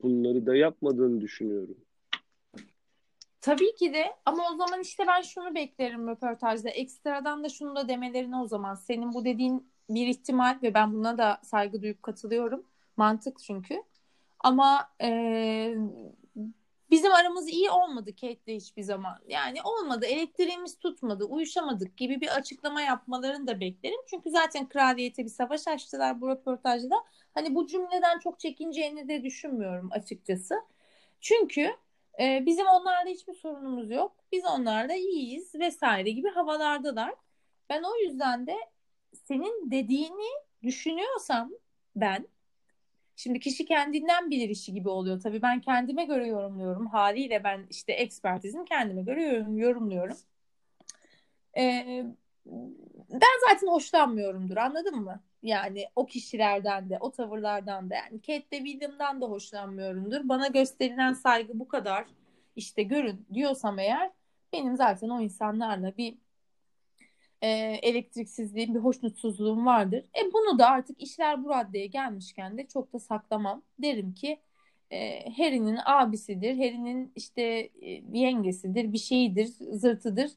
[0.01, 1.77] bunları da yapmadığını düşünüyorum.
[3.41, 6.69] Tabii ki de ama o zaman işte ben şunu beklerim röportajda.
[6.69, 8.75] Ekstradan da şunu da demelerini o zaman.
[8.75, 12.65] Senin bu dediğin bir ihtimal ve ben buna da saygı duyup katılıyorum.
[12.97, 13.83] Mantık çünkü.
[14.39, 15.09] Ama e,
[16.89, 19.17] bizim aramız iyi olmadı Kate'le hiçbir zaman.
[19.27, 23.99] Yani olmadı, elektriğimiz tutmadı, uyuşamadık gibi bir açıklama yapmalarını da beklerim.
[24.09, 26.95] Çünkü zaten kraliyete bir savaş açtılar bu röportajda.
[27.33, 30.55] Hani bu cümleden çok çekineceğini de düşünmüyorum açıkçası.
[31.21, 31.71] Çünkü
[32.19, 34.15] e, bizim onlarla hiçbir sorunumuz yok.
[34.31, 37.13] Biz onlarla iyiyiz vesaire gibi havalardalar.
[37.69, 38.55] Ben o yüzden de
[39.13, 40.29] senin dediğini
[40.63, 41.51] düşünüyorsam
[41.95, 42.27] ben
[43.17, 45.21] Şimdi kişi kendinden bilir işi gibi oluyor.
[45.21, 46.87] Tabii ben kendime göre yorumluyorum.
[46.87, 50.17] Haliyle ben işte ekspertizim kendime göre yorum, yorumluyorum.
[51.57, 52.05] Ee,
[53.09, 55.23] ben zaten hoşlanmıyorumdur anladın mı?
[55.43, 57.95] Yani o kişilerden de, o tavırlardan da.
[57.95, 58.65] Yani Kate
[59.21, 60.29] da hoşlanmıyorumdur.
[60.29, 62.05] Bana gösterilen saygı bu kadar
[62.55, 64.11] işte görün diyorsam eğer
[64.53, 66.17] benim zaten o insanlarla bir
[67.41, 67.49] e,
[67.81, 70.05] elektriksizliğim, bir hoşnutsuzluğum vardır.
[70.19, 73.61] E bunu da artık işler bu raddeye gelmişken de çok da saklamam.
[73.79, 74.39] Derim ki
[74.91, 77.41] e, Harry'nin abisidir, Harry'nin işte
[77.81, 80.31] e, yengesidir, bir şeyidir, zırtıdır.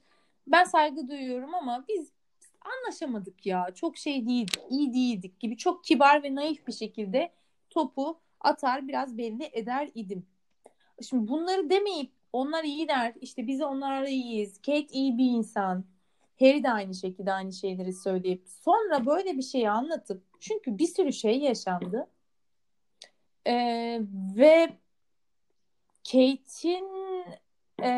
[0.47, 2.13] Ben saygı duyuyorum ama biz
[2.61, 3.67] anlaşamadık ya.
[3.75, 7.33] Çok şey değil, iyi değildik gibi çok kibar ve naif bir şekilde
[7.71, 10.27] topu atar biraz belli eder idim.
[11.09, 15.85] Şimdi bunları demeyip onlar iyiler, işte biz onlarla iyiyiz, Kate iyi bir insan,
[16.41, 21.13] Harry de aynı şekilde aynı şeyleri söyleyip sonra böyle bir şeyi anlatıp çünkü bir sürü
[21.13, 22.09] şey yaşandı
[23.47, 24.01] ee,
[24.37, 24.71] ve
[26.05, 26.89] Kate'in
[27.83, 27.91] e,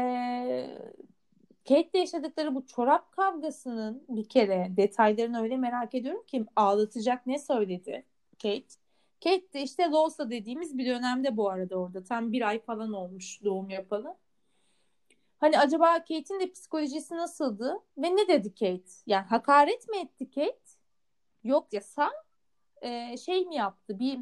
[1.68, 8.04] Kate'le yaşadıkları bu çorap kavgasının bir kere detaylarını öyle merak ediyorum ki ağlatacak ne söyledi
[8.42, 8.66] Kate.
[9.24, 12.04] Kate de işte Losa dediğimiz bir dönemde bu arada orada.
[12.04, 14.16] Tam bir ay falan olmuş doğum yapalı.
[15.42, 17.78] Hani acaba Kate'in de psikolojisi nasıldı?
[17.98, 18.90] Ve ne dedi Kate?
[19.06, 20.58] Yani hakaret mi etti Kate?
[21.44, 22.10] Yok ya sen
[22.82, 23.98] e, şey mi yaptı?
[23.98, 24.18] Bir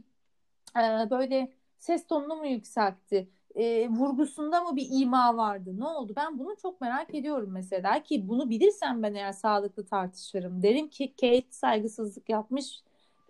[0.76, 3.28] e, böyle ses tonunu mu yükseltti?
[3.54, 5.80] E, vurgusunda mı bir ima vardı?
[5.80, 6.12] Ne oldu?
[6.16, 10.62] Ben bunu çok merak ediyorum mesela ki bunu bilirsem ben eğer sağlıklı tartışırım.
[10.62, 12.83] Derim ki Kate saygısızlık yapmış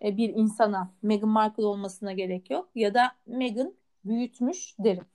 [0.05, 0.91] e, bir insana.
[1.03, 2.69] Meghan Markle olmasına gerek yok.
[2.75, 3.75] Ya da Meghan
[4.05, 5.07] büyütmüş derim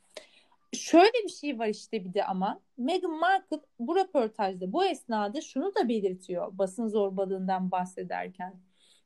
[0.75, 5.75] şöyle bir şey var işte bir de ama Meghan Markle bu röportajda bu esnada şunu
[5.75, 8.61] da belirtiyor basın zorbalığından bahsederken.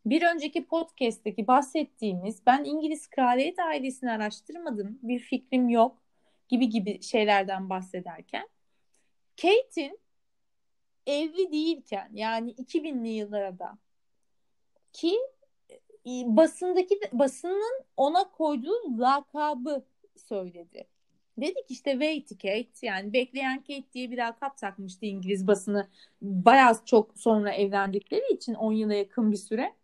[0.05, 6.01] Bir önceki podcast'teki bahsettiğimiz ben İngiliz kraliyet ailesini araştırmadım bir fikrim yok
[6.49, 8.47] gibi gibi şeylerden bahsederken
[9.41, 9.99] Kate'in
[11.07, 13.77] evli değilken yani 2000'li yıllarda
[14.93, 15.17] ki
[16.05, 20.87] e, basındaki basının ona koyduğu lakabı söyledi.
[21.41, 25.87] Dedik işte wait Kate yani bekleyen Kate diye bir lakap takmıştı İngiliz basını.
[26.21, 29.75] Bayağı çok sonra evlendikleri için 10 yıla yakın bir süre.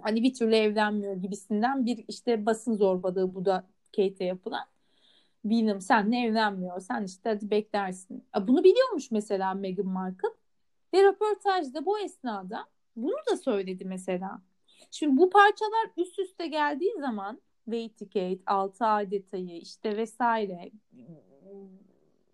[0.00, 3.66] Hani bir türlü evlenmiyor gibisinden bir işte basın zorbalığı bu da
[3.96, 4.64] Kate'e yapılan.
[5.42, 6.80] William senle evlenmiyor.
[6.80, 8.24] Sen işte hadi beklersin.
[8.48, 10.28] Bunu biliyormuş mesela Meghan Markle.
[10.94, 12.66] Ve röportajda bu esnada
[12.96, 14.42] bunu da söyledi mesela.
[14.90, 20.70] Şimdi bu parçalar üst üste geldiği zaman Waitikate, 6 ay detayı işte vesaire.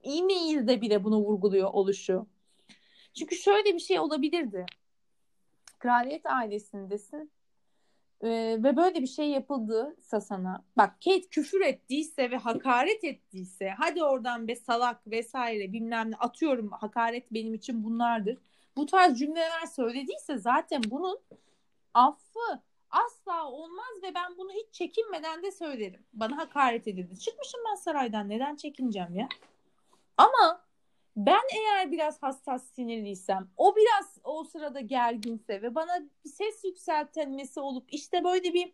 [0.02, 2.26] E-mail'de bile bunu vurguluyor oluşu.
[3.14, 4.66] Çünkü şöyle bir şey olabilirdi.
[5.78, 7.30] Kraliyet ailesindesin
[8.22, 10.64] ee, ve böyle bir şey yapıldı sana.
[10.76, 16.70] Bak Kate küfür ettiyse ve hakaret ettiyse hadi oradan be salak vesaire bilmem ne atıyorum
[16.70, 18.38] hakaret benim için bunlardır.
[18.76, 21.18] Bu tarz cümleler söylediyse zaten bunun
[21.94, 22.62] affı
[23.04, 26.06] asla olmaz ve ben bunu hiç çekinmeden de söylerim.
[26.12, 27.18] Bana hakaret edildi.
[27.18, 29.28] Çıkmışım ben saraydan neden çekineceğim ya?
[30.16, 30.66] Ama
[31.16, 37.60] ben eğer biraz hassas sinirliysem, o biraz o sırada gerginse ve bana bir ses yükseltilmesi
[37.60, 38.72] olup işte böyle bir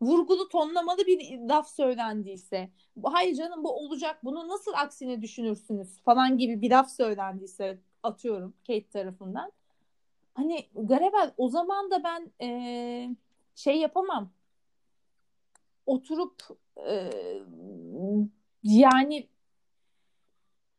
[0.00, 2.70] vurgulu tonlamalı bir laf söylendiyse,
[3.04, 8.88] hayır canım bu olacak bunu nasıl aksine düşünürsünüz falan gibi bir laf söylendiyse atıyorum Kate
[8.88, 9.52] tarafından
[10.40, 13.16] hani Garebel o zaman da ben e,
[13.54, 14.30] şey yapamam.
[15.86, 16.42] Oturup
[16.76, 17.10] e,
[18.62, 19.28] yani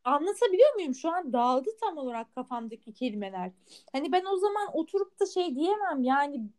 [0.04, 0.96] anlatabiliyor muyum?
[0.96, 3.52] Şu an dağıldı tam olarak kafamdaki kelimeler.
[3.92, 6.50] Hani ben o zaman oturup da şey diyemem yani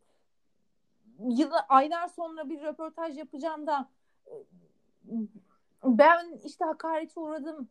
[1.19, 3.89] yıl aylar sonra bir röportaj yapacağım da
[5.85, 7.69] ben işte hakarete uğradım.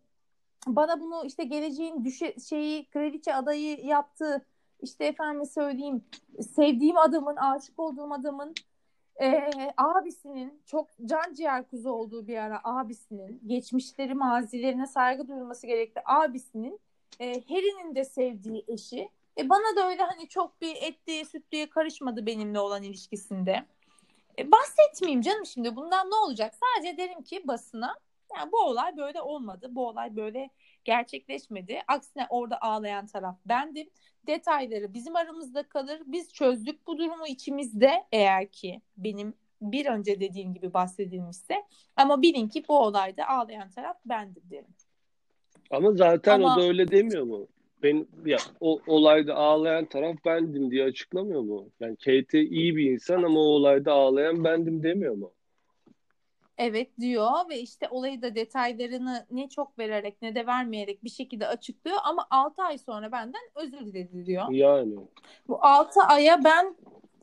[0.67, 4.45] Bana bunu işte geleceğin düşe şeyi kraliçe adayı yaptı
[4.81, 6.03] işte efendim söyleyeyim
[6.55, 8.53] sevdiğim adamın, aşık olduğum adamın
[9.21, 16.01] Ee, abisinin çok can ciğer kuzu olduğu bir ara abisinin geçmişleri mazilerine saygı duyulması gerekli
[16.05, 16.79] abisinin
[17.19, 22.25] e, Harry'nin de sevdiği eşi e, bana da öyle hani çok bir etliye sütlüye karışmadı
[22.25, 23.65] benimle olan ilişkisinde.
[24.39, 26.53] E, bahsetmeyeyim canım şimdi bundan ne olacak?
[26.55, 27.95] Sadece derim ki basına
[28.35, 29.67] yani bu olay böyle olmadı.
[29.71, 30.49] Bu olay böyle
[30.85, 31.79] gerçekleşmedi.
[31.87, 33.89] Aksine orada ağlayan taraf bendim.
[34.27, 36.01] Detayları bizim aramızda kalır.
[36.05, 41.63] Biz çözdük bu durumu içimizde eğer ki benim bir önce dediğim gibi bahsedilmişse.
[41.95, 44.73] Ama bilin ki bu olayda ağlayan taraf bendim derim.
[45.71, 46.55] Ama zaten Ama...
[46.55, 47.47] o da öyle demiyor mu?
[47.83, 51.69] Ben ya o olayda ağlayan taraf bendim diye açıklamıyor mu?
[51.79, 55.31] Yani Kate iyi bir insan ama o olayda ağlayan bendim demiyor mu?
[56.63, 61.47] Evet diyor ve işte olayı da detaylarını ne çok vererek ne de vermeyerek bir şekilde
[61.47, 64.51] açıklıyor ama 6 ay sonra benden özür diledi diyor.
[64.51, 64.95] Yani.
[65.47, 66.75] Bu 6 aya ben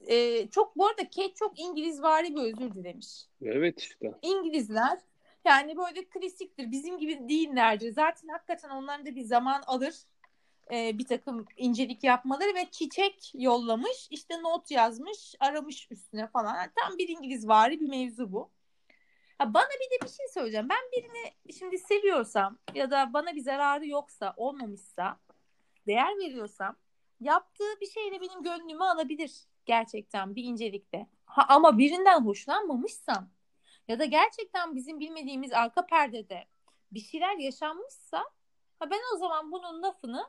[0.06, 3.26] e, çok bu arada Kate çok İngilizvari bir özür dilemiş.
[3.42, 4.12] Evet işte.
[4.22, 4.98] İngilizler
[5.44, 7.92] yani böyle klasiktir bizim gibi değillerdir.
[7.92, 9.94] Zaten hakikaten onların da bir zaman alır
[10.72, 16.56] e, bir takım incelik yapmaları ve çiçek yollamış işte not yazmış aramış üstüne falan.
[16.76, 18.50] Tam bir İngiliz vari bir mevzu bu.
[19.38, 20.68] Ha, bana bir de bir şey söyleyeceğim.
[20.68, 25.20] Ben birini şimdi seviyorsam ya da bana bir zararı yoksa, olmamışsa,
[25.86, 26.76] değer veriyorsam
[27.20, 29.32] yaptığı bir şeyle benim gönlümü alabilir
[29.66, 31.06] gerçekten bir incelikte.
[31.26, 33.30] Ha, ama birinden hoşlanmamışsam
[33.88, 36.44] ya da gerçekten bizim bilmediğimiz arka perdede
[36.92, 38.18] bir şeyler yaşanmışsa
[38.78, 40.26] ha ben o zaman bunun lafını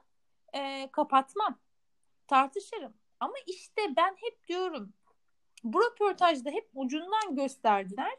[0.53, 1.59] e, kapatmam.
[2.27, 2.93] Tartışırım.
[3.19, 4.93] Ama işte ben hep diyorum
[5.63, 8.17] bu röportajda hep ucundan gösterdiler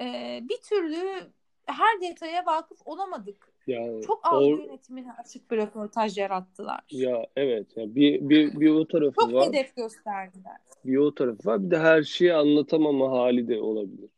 [0.00, 1.30] e, bir türlü
[1.66, 3.52] her detaya vakıf olamadık.
[3.66, 4.58] Yani Çok algı or...
[4.58, 6.80] yönetimine açık bir röportaj yarattılar.
[6.90, 7.76] Ya evet.
[7.76, 9.44] Ya bir, bir, bir o tarafı Çok var.
[9.44, 10.56] Çok hedef gösterdiler.
[10.84, 11.64] Bir o tarafı var.
[11.64, 14.10] Bir de her şeyi anlatamama hali de olabilir.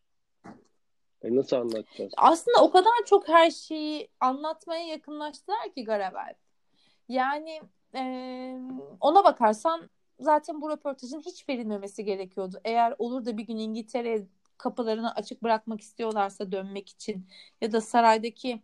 [1.22, 2.12] E nasıl anlatacağız?
[2.16, 6.34] Aslında o kadar çok her şeyi anlatmaya yakınlaştılar ki Garavel.
[7.08, 7.60] Yani
[7.94, 8.02] e,
[9.00, 12.60] ona bakarsan zaten bu röportajın hiç verilmemesi gerekiyordu.
[12.64, 14.26] Eğer olur da bir gün İngiltere
[14.58, 17.28] kapılarını açık bırakmak istiyorlarsa dönmek için
[17.60, 18.62] ya da saraydaki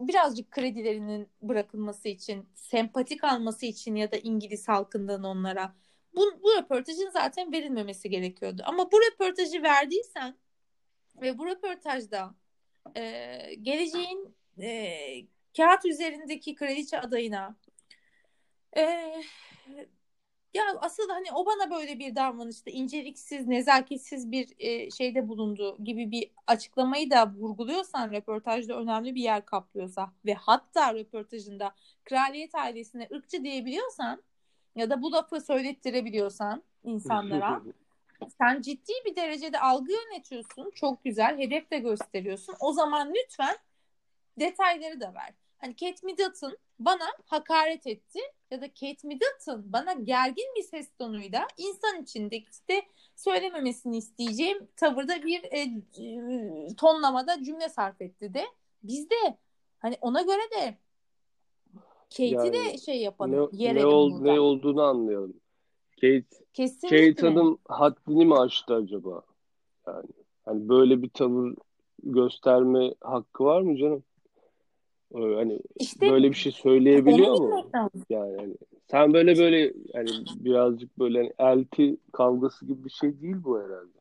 [0.00, 5.74] birazcık kredilerinin bırakılması için, sempatik alması için ya da İngiliz halkından onlara
[6.14, 8.62] bu, bu röportajın zaten verilmemesi gerekiyordu.
[8.66, 10.36] Ama bu röportajı verdiysen
[11.22, 12.34] ve bu röportajda
[12.96, 14.98] e, geleceğin e,
[15.56, 17.56] kağıt üzerindeki kraliçe adayına
[18.76, 19.14] e,
[20.56, 26.10] ya asıl hani o bana böyle bir davranışta inceliksiz, nezaketsiz bir e, şeyde bulundu gibi
[26.10, 33.44] bir açıklamayı da vurguluyorsan röportajda önemli bir yer kaplıyorsa ve hatta röportajında kraliyet ailesine ırkçı
[33.44, 34.22] diyebiliyorsan
[34.76, 37.62] ya da bu lafı söylettirebiliyorsan insanlara
[38.38, 40.70] sen ciddi bir derecede algı yönetiyorsun.
[40.74, 41.38] Çok güzel.
[41.38, 42.54] Hedef de gösteriyorsun.
[42.60, 43.56] O zaman lütfen
[44.38, 45.34] detayları da ver.
[45.58, 51.46] Hani Kate Middleton bana hakaret etti ya da Kate Middleton bana gergin bir ses tonuyla
[51.56, 52.82] insan içindeki işte
[53.16, 58.44] söylememesini isteyeceğim tavırda bir e, e, tonlamada cümle sarf etti de
[58.82, 59.38] biz de
[59.78, 60.78] hani ona göre de
[62.10, 63.50] Kate'i yani, de şey yapalım.
[63.52, 65.34] Ne, ne, ol, ne olduğunu anlayalım.
[66.00, 67.14] Kate, Kesinlikle.
[67.14, 69.22] Kate Hanım haddini mi aştı acaba?
[69.86, 70.06] Yani
[70.44, 71.54] hani böyle bir tavır
[72.02, 74.04] gösterme hakkı var mı canım?
[75.14, 77.70] Hani işte, böyle bir şey söyleyebiliyor mu?
[78.10, 78.54] Yani hani,
[78.90, 83.98] sen böyle böyle yani birazcık böyle hani elti kavgası gibi bir şey değil bu herhalde.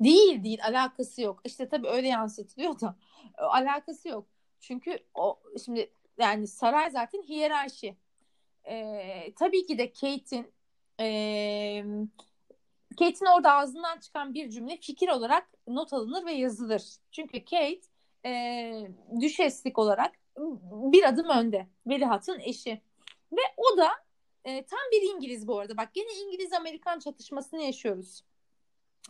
[0.00, 1.40] Değil değil alakası yok.
[1.44, 2.96] İşte tabii öyle yansıtılıyor da
[3.38, 4.26] alakası yok.
[4.60, 7.96] Çünkü o şimdi yani saray zaten hiyerarşi.
[8.68, 10.46] Ee, tabii ki de Kate'in
[11.00, 11.84] e,
[12.98, 16.82] Kate'in orada ağzından çıkan bir cümle fikir olarak not alınır ve yazılır.
[17.12, 17.91] Çünkü Kate
[18.26, 18.72] e,
[19.20, 20.12] düşeslik olarak
[20.62, 21.66] bir adım önde.
[21.86, 22.80] Velihat'ın eşi.
[23.32, 23.88] Ve o da
[24.44, 25.76] e, tam bir İngiliz bu arada.
[25.76, 28.24] Bak gene İngiliz-Amerikan çatışmasını yaşıyoruz.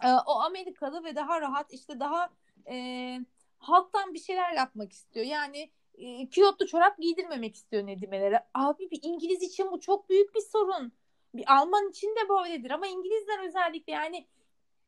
[0.05, 2.31] E, o Amerikalı ve daha rahat işte daha
[2.71, 3.19] e,
[3.59, 5.27] halktan bir şeyler yapmak istiyor.
[5.27, 8.47] Yani e, kiyotlu çorap giydirmemek istiyor Nedime'lere.
[8.55, 10.93] Abi bir İngiliz için bu çok büyük bir sorun.
[11.35, 14.27] Bir Alman için de böyledir ama İngilizler özellikle yani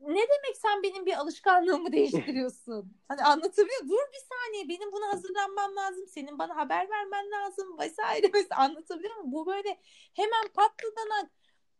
[0.08, 2.92] ne demek sen benim bir alışkanlığımı değiştiriyorsun?
[3.08, 3.80] hani anlatabiliyor.
[3.82, 6.06] Dur bir saniye benim buna hazırlanmam lazım.
[6.06, 9.32] Senin bana haber vermen lazım vesaire vesaire anlatabiliyor muyum?
[9.32, 9.78] Bu böyle
[10.14, 11.30] hemen patladan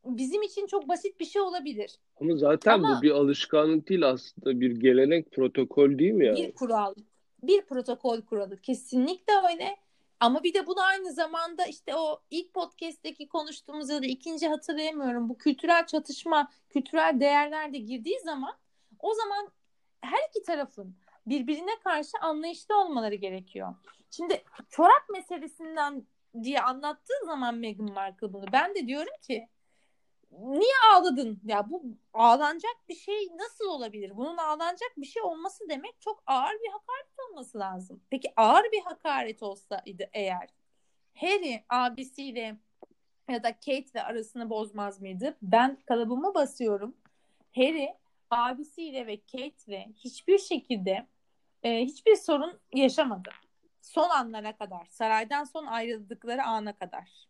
[0.05, 1.99] bizim için çok basit bir şey olabilir.
[2.21, 6.37] Ama zaten Ama, bu bir alışkanlık değil aslında bir gelenek protokol değil mi yani?
[6.39, 6.95] Bir kural.
[7.43, 8.61] Bir protokol kuralı.
[8.61, 9.77] Kesinlikle öyle.
[10.21, 15.29] Ama bir de bunu aynı zamanda işte o ilk podcast'teki konuştuğumuz ya da ikinci hatırlayamıyorum
[15.29, 18.57] bu kültürel çatışma, kültürel değerler de girdiği zaman
[18.99, 19.49] o zaman
[20.01, 20.97] her iki tarafın
[21.27, 23.75] birbirine karşı anlayışlı olmaları gerekiyor.
[24.11, 26.07] Şimdi çorap meselesinden
[26.43, 29.49] diye anlattığı zaman Meghan Markle bunu ben de diyorum ki
[30.41, 31.41] niye ağladın?
[31.45, 31.83] Ya bu
[32.13, 34.17] ağlanacak bir şey nasıl olabilir?
[34.17, 38.03] Bunun ağlanacak bir şey olması demek çok ağır bir hakaret olması lazım.
[38.11, 40.49] Peki ağır bir hakaret olsaydı eğer
[41.15, 42.57] Harry abisiyle
[43.31, 45.37] ya da Kate ve arasını bozmaz mıydı?
[45.43, 46.97] Ben kalıbımı basıyorum.
[47.57, 47.89] Harry
[48.31, 51.07] abisiyle ve Kate ve hiçbir şekilde
[51.63, 53.31] e, hiçbir sorun yaşamadı.
[53.81, 57.29] Son anlara kadar, saraydan son ayrıldıkları ana kadar.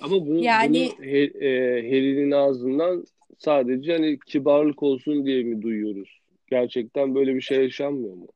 [0.00, 3.04] Ama bunu, yani bunu e, Harry'nin ağzından
[3.38, 6.20] sadece hani kibarlık olsun diye mi duyuyoruz?
[6.46, 8.26] Gerçekten böyle bir şey yaşanmıyor mu?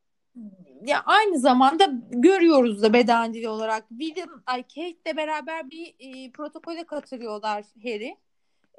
[0.87, 3.89] Ya aynı zamanda görüyoruz da beden dili olarak.
[3.89, 8.15] William, ay Kate'le beraber bir e, protokole katılıyorlar Harry.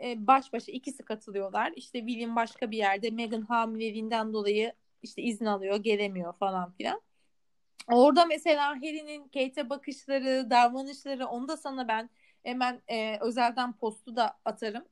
[0.04, 1.74] E, baş başa ikisi katılıyorlar.
[1.76, 7.02] İşte William başka bir yerde Meghan hamileliğinden dolayı işte izin alıyor, gelemiyor falan filan.
[7.92, 12.10] Orada mesela Harry'nin Kate'e bakışları, davranışları onu da sana ben
[12.44, 14.86] hemen e, özelden postu da atarım.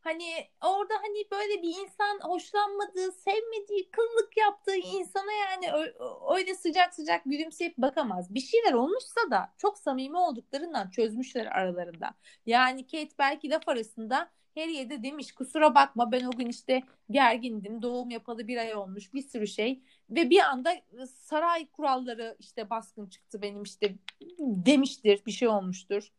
[0.00, 5.92] Hani orada hani böyle bir insan hoşlanmadığı, sevmediği, kıllık yaptığı insana yani
[6.36, 8.34] öyle sıcak sıcak gülümseyip bakamaz.
[8.34, 12.14] Bir şeyler olmuşsa da çok samimi olduklarından çözmüşler aralarında.
[12.46, 17.82] Yani Kate belki laf arasında Harry'e de demiş kusura bakma ben o gün işte gergindim
[17.82, 20.74] doğum yapalı bir ay olmuş bir sürü şey ve bir anda
[21.06, 23.94] saray kuralları işte baskın çıktı benim işte
[24.38, 26.12] demiştir bir şey olmuştur.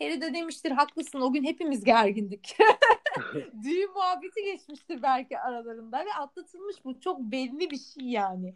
[0.00, 2.56] Harry de demiştir haklısın o gün hepimiz gergindik.
[3.64, 8.54] Düğün muhabbeti geçmiştir belki aralarında ve atlatılmış bu çok belli bir şey yani.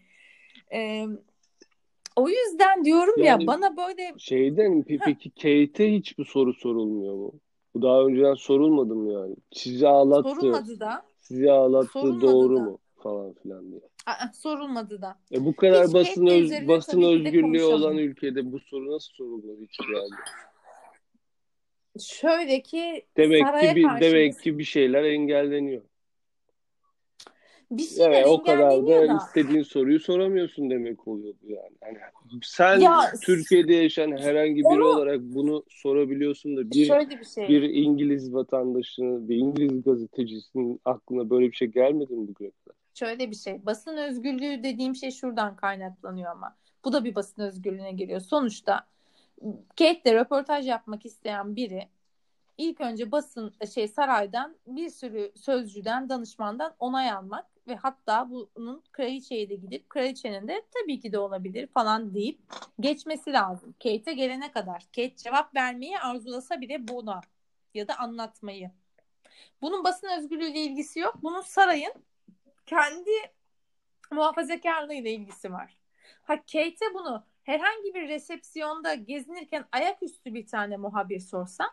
[0.72, 1.07] Ee,
[2.16, 7.32] o yüzden diyorum yani ya bana böyle şeyden peki Kate'e hiç bu soru sorulmuyor mu?
[7.74, 9.36] Bu daha önceden sorulmadı mı yani?
[9.53, 10.28] Sizi ağlattı.
[10.28, 11.03] Sorulmadı da.
[11.20, 12.61] Sizi ağlattı sorulmadı doğru da.
[12.61, 12.78] mu?
[13.03, 13.80] Falan filan diye.
[14.07, 15.18] Aa, sorulmadı da.
[15.32, 19.78] E bu kadar hiç basın öz, basın özgürlüğü olan ülkede bu soru nasıl sorulmadı hiç
[19.95, 20.11] yani?
[22.01, 25.82] Şöyle ki demek ki bir demek ki bir şeyler engelleniyor.
[27.70, 31.72] Bir şeyler evet, o kadar da, da istediğin soruyu soramıyorsun demek oluyor bu yani.
[31.82, 31.99] yani
[32.42, 37.49] sen ya, Türkiye'de yaşayan herhangi biri onu, olarak bunu sorabiliyorsun da bir şöyle bir, şey.
[37.49, 42.76] bir İngiliz vatandaşının, bir İngiliz gazetecisinin aklına böyle bir şey gelmedi mi bugüne kadar?
[42.95, 43.66] Şöyle bir şey.
[43.66, 46.57] Basın özgürlüğü dediğim şey şuradan kaynaklanıyor ama.
[46.84, 48.20] Bu da bir basın özgürlüğüne giriyor.
[48.20, 48.86] Sonuçta
[49.78, 51.88] Kate'le röportaj yapmak isteyen biri
[52.59, 59.49] ilk önce basın şey saraydan bir sürü sözcüden, danışmandan onay almak ve hatta bunun kraliçeye
[59.49, 62.40] de gidip kraliçenin de tabii ki de olabilir falan deyip
[62.80, 63.74] geçmesi lazım.
[63.82, 64.80] Kate'e gelene kadar.
[64.80, 67.20] Kate cevap vermeyi arzulasa bile buna
[67.74, 68.70] ya da anlatmayı.
[69.62, 71.14] Bunun basın özgürlüğüyle ilgisi yok.
[71.22, 71.92] Bunun sarayın
[72.66, 73.11] kendi
[74.11, 75.76] muhafazakarlığıyla ilgisi var.
[76.22, 81.64] Ha Kate'e bunu herhangi bir resepsiyonda gezinirken ayaküstü bir tane muhabir sorsa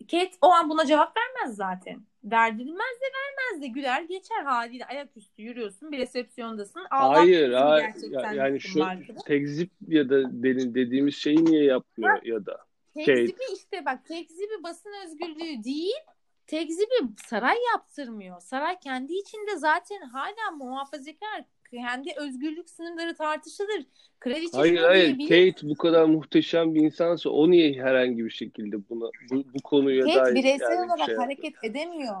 [0.00, 2.02] Kate o an buna cevap vermez zaten.
[2.24, 6.86] Verdirilmez de vermez de güler geçer haliyle ayaküstü yürüyorsun bir resepsiyondasın.
[6.90, 8.86] Hayır hayır yani şu
[9.26, 10.42] tekzip ya da
[10.74, 12.66] dediğimiz şeyi niye yapmıyor ha, ya da.
[12.94, 13.52] Tekzibi Kate.
[13.52, 16.00] işte bak tekzibi basın özgürlüğü değil
[16.46, 16.94] tekzibi
[17.26, 18.40] saray yaptırmıyor.
[18.40, 23.86] Saray kendi içinde zaten hala muhafazakar kendi özgürlük sınırları tartışılır.
[24.20, 29.10] Kraliçe hayır hayır Kate bu kadar muhteşem bir insansa o niye herhangi bir şekilde buna
[29.30, 31.74] bu, bu konuya Kate dair bireysel yani olarak şey hareket yapıyor.
[31.74, 32.16] edemiyor.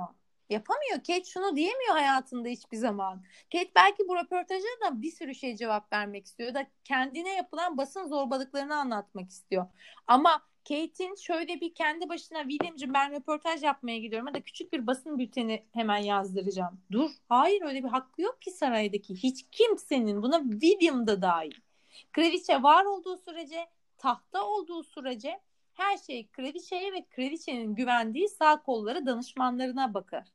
[0.50, 0.96] Yapamıyor.
[0.96, 3.22] Kate şunu diyemiyor hayatında hiçbir zaman.
[3.52, 8.08] Kate belki bu röportaja da bir sürü şey cevap vermek istiyor da kendine yapılan basın
[8.08, 9.66] zorbalıklarını anlatmak istiyor.
[10.06, 14.86] Ama Kate'in şöyle bir kendi başına William'cığım ben röportaj yapmaya gidiyorum ya da küçük bir
[14.86, 16.80] basın bülteni hemen yazdıracağım.
[16.92, 17.10] Dur.
[17.28, 19.14] Hayır öyle bir hakkı yok ki saraydaki.
[19.14, 21.54] Hiç kimsenin buna William da dahil.
[22.12, 23.66] Kraliçe var olduğu sürece,
[23.98, 25.40] tahta olduğu sürece
[25.74, 30.28] her şey kraliçeye ve kraliçenin güvendiği sağ kolları danışmanlarına bakar.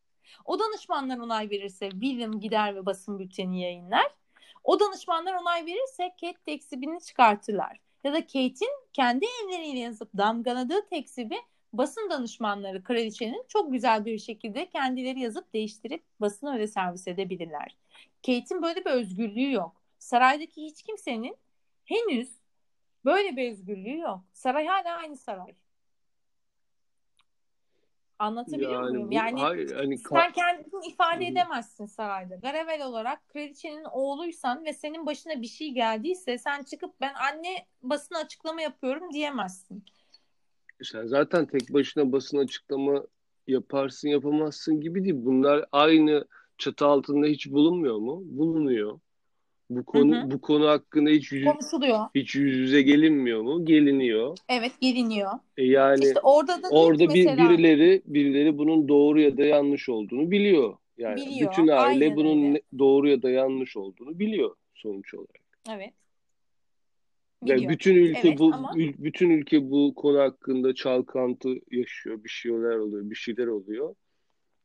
[0.46, 4.08] O danışmanlar onay verirse William gider ve basın bülteni yayınlar.
[4.64, 11.36] O danışmanlar onay verirse Kate teksibini çıkartırlar ya da Kate'in kendi elleriyle yazıp damgaladığı tekzibi
[11.74, 17.78] basın danışmanları kraliçenin çok güzel bir şekilde kendileri yazıp değiştirip basına öyle servis edebilirler.
[18.26, 19.82] Kate'in böyle bir özgürlüğü yok.
[20.00, 21.38] Saraydaki hiç kimsenin
[21.86, 22.30] henüz
[23.06, 24.20] böyle bir özgürlüğü yok.
[24.34, 25.56] Saray hala aynı saray.
[28.20, 29.12] Anlatabiliyor Yani muyum?
[29.12, 32.36] Yani hayır hani sen kendini ifade edemezsin sarayda.
[32.36, 38.18] Gravel olarak kraliçenin oğluysan ve senin başına bir şey geldiyse sen çıkıp ben anne basına
[38.18, 39.86] açıklama yapıyorum diyemezsin.
[40.84, 43.04] sen zaten tek başına basın açıklama
[43.48, 45.16] yaparsın yapamazsın gibi değil.
[45.18, 46.26] Bunlar aynı
[46.58, 48.22] çatı altında hiç bulunmuyor mu?
[48.26, 49.00] Bulunuyor.
[49.70, 50.32] Bu Hı konu hı.
[50.32, 52.00] bu konu hakkında hiç yüz, Konuşuluyor.
[52.16, 53.66] hiç yüz yüze gelinmiyor mu?
[53.66, 54.38] Geliniyor.
[54.50, 55.32] Evet geliniyor.
[55.58, 59.90] E yani İşte orada da orada bir mesela birileri birileri bunun doğru ya da yanlış
[59.90, 60.78] olduğunu biliyor.
[60.98, 61.52] Yani biliyor.
[61.52, 62.62] bütün aile Aynen bunun öyle.
[62.80, 65.42] doğru ya da yanlış olduğunu biliyor sonuç olarak.
[65.70, 65.94] Evet.
[67.44, 67.72] Ve Biliyor.
[67.72, 72.24] bütün ülke Evet bu ama ül- bütün ülke bu konu hakkında çalkantı yaşıyor.
[72.24, 73.96] Bir şeyler oluyor, bir şeyler oluyor.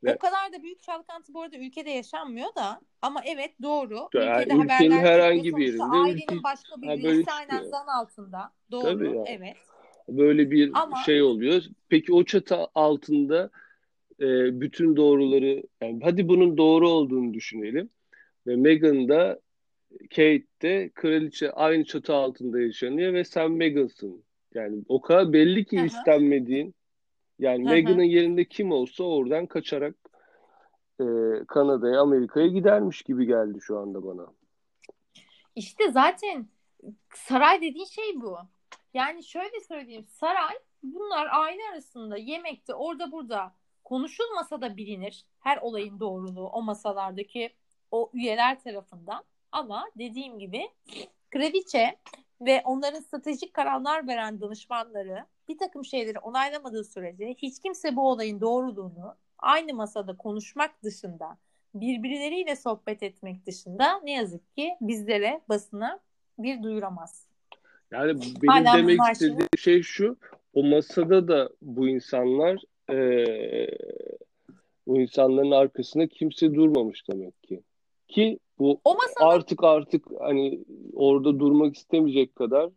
[0.05, 4.09] Ve o kadar da büyük çalkantı bu arada ülkede yaşanmıyor da ama evet doğru.
[4.15, 7.71] yani Ülkede ülkenin herhangi bir yerinde ailenin ülke başka bir birisi aynen çıkıyor.
[7.71, 8.53] zan altında.
[8.71, 8.83] Doğru.
[8.83, 9.25] Tabii yani.
[9.27, 9.57] Evet.
[10.09, 11.63] Böyle bir Ama şey oluyor.
[11.89, 13.51] Peki o çatı altında
[14.21, 17.91] e, bütün doğruları yani hadi bunun doğru olduğunu düşünelim.
[18.47, 19.41] Ve Meghan da
[20.11, 24.25] Kate de kraliçe aynı çatı altında yaşanıyor ve sen Meghan'sın.
[24.55, 26.75] Yani o kadar belli ki istenmediğin.
[27.41, 27.65] Yani.
[27.65, 29.95] Meghan'ın yerinde kim olsa oradan kaçarak
[31.01, 31.05] e,
[31.49, 34.27] Kanada'ya, Amerika'ya gidermiş gibi geldi şu anda bana.
[35.57, 36.47] İşte zaten
[37.15, 38.39] saray dediğin şey bu.
[38.95, 40.07] Yani şöyle söyleyeyim.
[40.09, 45.25] Saray bunlar aile arasında yemekte orada burada konuşulmasa da bilinir.
[45.41, 47.51] Her olayın doğruluğu o masalardaki
[47.91, 49.25] o üyeler tarafından.
[49.53, 50.71] Ama dediğim gibi
[51.31, 51.97] kraliçe
[52.41, 58.41] ve onların stratejik kararlar veren danışmanları bir takım şeyleri onaylamadığı sürece hiç kimse bu olayın
[58.41, 61.39] doğruluğunu aynı masada konuşmak dışında
[61.75, 66.01] birbirleriyle sohbet etmek dışında ne yazık ki bizlere basına
[66.39, 67.27] bir duyuramaz.
[67.91, 70.17] Yani benim Hala demek istediğim şimdi şey şu,
[70.55, 72.97] o masada da bu insanlar e,
[74.87, 77.63] bu insanların arkasında kimse durmamış demek ki.
[78.09, 82.71] Ki bu o masada artık artık hani orada durmak istemeyecek kadar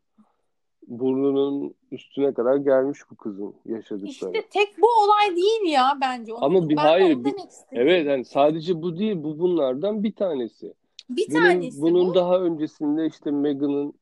[0.87, 4.09] burnunun üstüne kadar gelmiş bu kızın yaşadıkları.
[4.09, 6.33] işte tek bu olay değil ya bence.
[6.33, 7.33] Onu, Ama bir ben hayır bir,
[7.71, 10.73] evet yani sadece bu değil bu bunlardan bir tanesi.
[11.09, 12.15] Bir Bunun tanesi bunun bu.
[12.15, 13.93] daha öncesinde işte Meghan'ın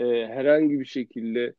[0.00, 1.54] e, herhangi bir şekilde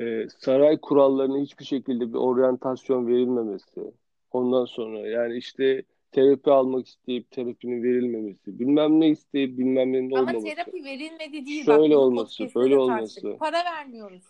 [0.00, 3.92] e, saray kurallarına hiçbir şekilde bir oryantasyon verilmemesi.
[4.32, 8.58] Ondan sonra yani işte terapi almak isteyip terapinin verilmemesi.
[8.58, 10.46] Bilmem ne isteyip bilmem nenin Ama olmaması.
[10.46, 11.64] terapi verilmedi değil.
[11.64, 13.36] Şöyle Bak olması, böyle olması.
[13.38, 14.22] Para vermiyoruz.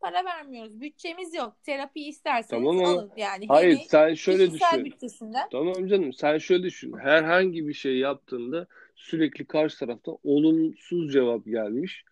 [0.00, 0.80] Para vermiyoruz.
[0.80, 1.52] Bütçemiz yok.
[1.62, 3.10] Terapi isterseniz Tamam ama alın.
[3.16, 4.84] Yani hayır Harry sen şöyle düşün.
[4.84, 5.48] bütçesinden.
[5.52, 6.92] Tamam canım sen şöyle düşün.
[6.98, 8.66] Herhangi bir şey yaptığında
[8.96, 12.04] sürekli karşı taraftan olumsuz cevap gelmiş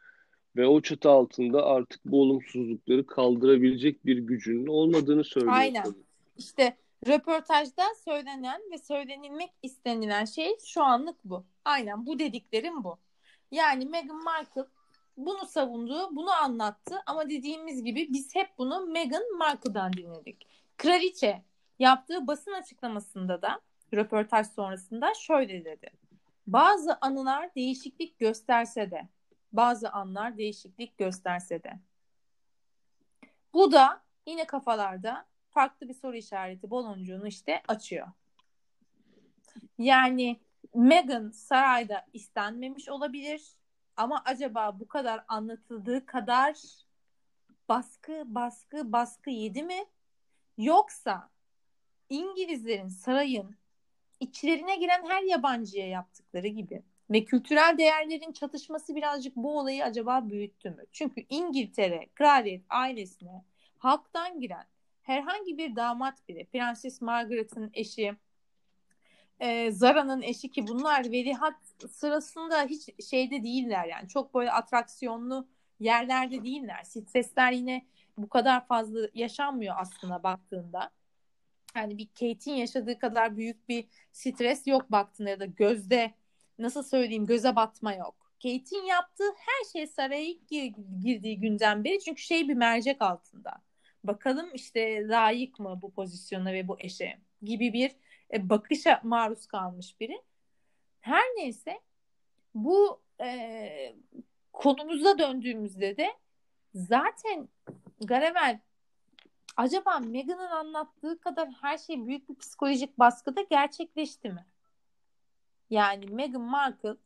[0.56, 5.84] ve o çatı altında artık bu olumsuzlukları kaldırabilecek bir gücünün olmadığını söylüyor Aynen.
[6.38, 6.76] İşte
[7.07, 11.46] röportajda söylenen ve söylenilmek istenilen şey şu anlık bu.
[11.64, 12.98] Aynen bu dediklerim bu.
[13.50, 14.64] Yani Meghan Markle
[15.16, 20.46] bunu savundu, bunu anlattı ama dediğimiz gibi biz hep bunu Meghan Markle'dan dinledik.
[20.76, 21.42] Kraliçe
[21.78, 23.61] yaptığı basın açıklamasında da
[23.94, 25.90] röportaj sonrasında şöyle dedi.
[26.46, 29.09] Bazı anılar değişiklik gösterse de,
[29.52, 31.72] bazı anlar değişiklik gösterse de.
[33.55, 38.09] Bu da yine kafalarda farklı bir soru işareti baloncuğunu işte açıyor.
[39.78, 40.40] Yani
[40.74, 43.42] Meghan sarayda istenmemiş olabilir
[43.96, 46.55] ama acaba bu kadar anlatıldığı kadar
[47.68, 49.84] baskı baskı baskı yedi mi?
[50.59, 51.30] Yoksa
[52.09, 53.57] İngilizlerin sarayın
[54.20, 60.70] içlerine giren her yabancıya yaptıkları gibi ve kültürel değerlerin çatışması birazcık bu olayı acaba büyüttü
[60.70, 60.84] mü?
[60.92, 63.44] Çünkü İngiltere kraliyet ailesine
[63.78, 64.66] halktan giren
[65.05, 68.16] herhangi bir damat biri, Prenses Margaret'ın eşi,
[69.40, 71.55] e, Zara'nın eşi ki bunlar velihat
[71.90, 75.48] sırasında hiç şeyde değiller yani çok böyle atraksiyonlu
[75.80, 76.82] yerlerde değiller.
[76.84, 77.86] Stresler yine
[78.18, 80.90] bu kadar fazla yaşanmıyor aslında baktığında.
[81.76, 86.14] Yani bir Kate'in yaşadığı kadar büyük bir stres yok baktığında ya da gözde
[86.59, 88.14] nasıl söyleyeyim göze batma yok.
[88.42, 93.62] Kate'in yaptığı her şey saraya ilk gir- girdiği günden beri çünkü şey bir mercek altında.
[94.05, 97.96] Bakalım işte layık mı bu pozisyona ve bu eşe gibi bir
[98.32, 100.22] e, bakışa maruz kalmış biri.
[101.00, 101.80] Her neyse
[102.55, 103.94] bu e,
[104.52, 106.14] konumuza döndüğümüzde de
[106.74, 107.48] zaten
[108.05, 108.61] Garavel
[109.57, 114.46] acaba Meghan'ın anlattığı kadar her şey büyük bir psikolojik baskıda gerçekleşti mi?
[115.70, 116.96] Yani Meghan Markle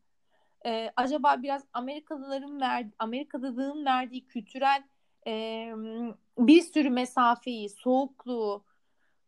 [0.66, 4.82] e, acaba biraz Amerikalıların verdiği, Amerikalılığın verdiği kültürel
[5.26, 5.72] e,
[6.38, 8.64] bir sürü mesafeyi, soğukluğu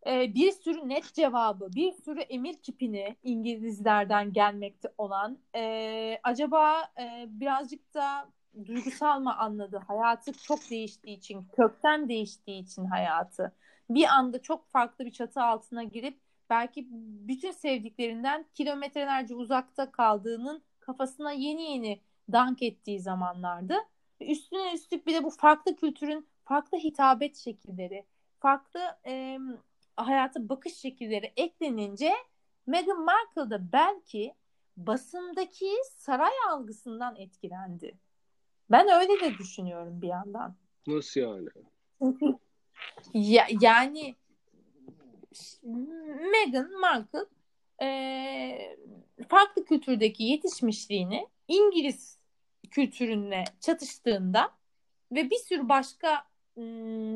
[0.06, 7.26] e, bir sürü net cevabı, bir sürü emir kipini İngilizlerden gelmekte olan e, acaba e,
[7.28, 8.28] birazcık da
[8.66, 9.82] duygusal mı anladı?
[9.86, 13.52] Hayatı çok değiştiği için, kökten değiştiği için hayatı.
[13.90, 16.20] Bir anda çok farklı bir çatı altına girip
[16.50, 16.86] belki
[17.28, 22.00] bütün sevdiklerinden kilometrelerce uzakta kaldığının kafasına yeni yeni
[22.32, 23.74] dank ettiği zamanlardı.
[24.20, 28.04] Üstüne üstlük bir de bu farklı kültürün farklı hitabet şekilleri,
[28.38, 29.38] farklı e,
[29.96, 32.12] hayata bakış şekilleri eklenince
[32.66, 34.34] Meghan Markle da belki
[34.76, 37.98] basındaki saray algısından etkilendi.
[38.70, 40.56] Ben öyle de düşünüyorum bir yandan.
[40.86, 41.48] Nasıl yani?
[43.14, 44.16] ya, yani
[46.32, 47.24] Meghan Markle
[47.82, 48.76] e,
[49.28, 52.19] farklı kültürdeki yetişmişliğini İngiliz
[52.70, 54.50] kültürünle çatıştığında
[55.12, 56.30] ve bir sürü başka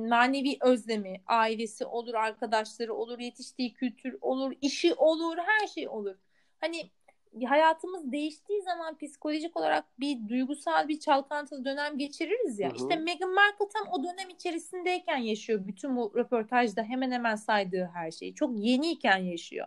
[0.08, 6.16] manevi özlemi, ailesi olur, arkadaşları olur, yetiştiği kültür olur, işi olur, her şey olur.
[6.60, 6.90] Hani
[7.46, 12.68] hayatımız değiştiği zaman psikolojik olarak bir duygusal bir çalkantılı dönem geçiririz ya.
[12.68, 12.76] Hı hı.
[12.76, 18.10] İşte Meghan Markle tam o dönem içerisindeyken yaşıyor bütün bu röportajda hemen hemen saydığı her
[18.10, 18.34] şeyi.
[18.34, 19.66] Çok yeniyken yaşıyor.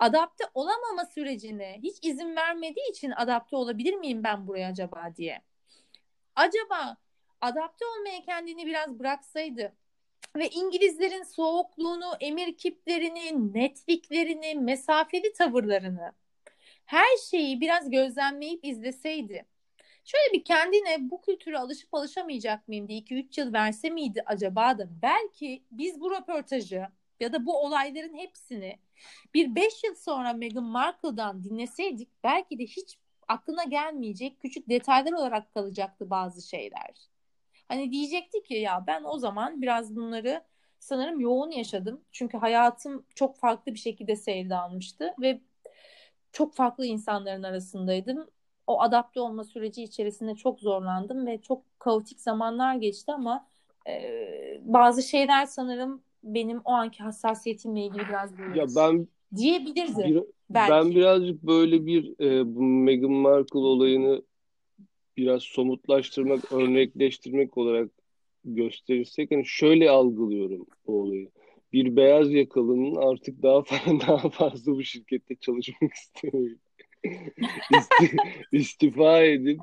[0.00, 5.42] Adapte olamama sürecine hiç izin vermediği için adapte olabilir miyim ben buraya acaba diye.
[6.36, 6.96] Acaba
[7.40, 9.72] adapte olmaya kendini biraz bıraksaydı
[10.36, 16.12] ve İngilizlerin soğukluğunu, emir kiplerini, netliklerini, mesafeli tavırlarını
[16.86, 19.46] her şeyi biraz gözlemleyip izleseydi.
[20.04, 24.88] Şöyle bir kendine bu kültüre alışıp alışamayacak mıyım diye 2-3 yıl verse miydi acaba da
[25.02, 26.88] belki biz bu röportajı
[27.20, 28.78] ya da bu olayların hepsini
[29.34, 32.98] bir 5 yıl sonra Meghan Markle'dan dinleseydik belki de hiç
[33.28, 37.10] aklına gelmeyecek küçük detaylar olarak kalacaktı bazı şeyler.
[37.68, 40.44] Hani diyecekti ki ya ben o zaman biraz bunları
[40.78, 42.00] sanırım yoğun yaşadım.
[42.12, 45.40] Çünkü hayatım çok farklı bir şekilde seyralmıştı ve
[46.32, 48.30] çok farklı insanların arasındaydım.
[48.66, 53.46] O adapte olma süreci içerisinde çok zorlandım ve çok kaotik zamanlar geçti ama
[53.88, 60.04] e, bazı şeyler sanırım benim o anki hassasiyetimle ilgili biraz böyle ya ben diyebilirdi.
[60.04, 60.70] Bir, belki.
[60.72, 64.22] Ben birazcık böyle bir e, bu Meghan Markle olayını
[65.16, 67.90] biraz somutlaştırmak, örnekleştirmek olarak
[68.44, 71.28] gösterirsek hani şöyle algılıyorum bu olayı
[71.72, 76.56] bir beyaz yakalının artık daha fazla, daha fazla bu şirkette çalışmak istemiyor.
[77.70, 78.16] İsti,
[78.52, 79.60] istifa edip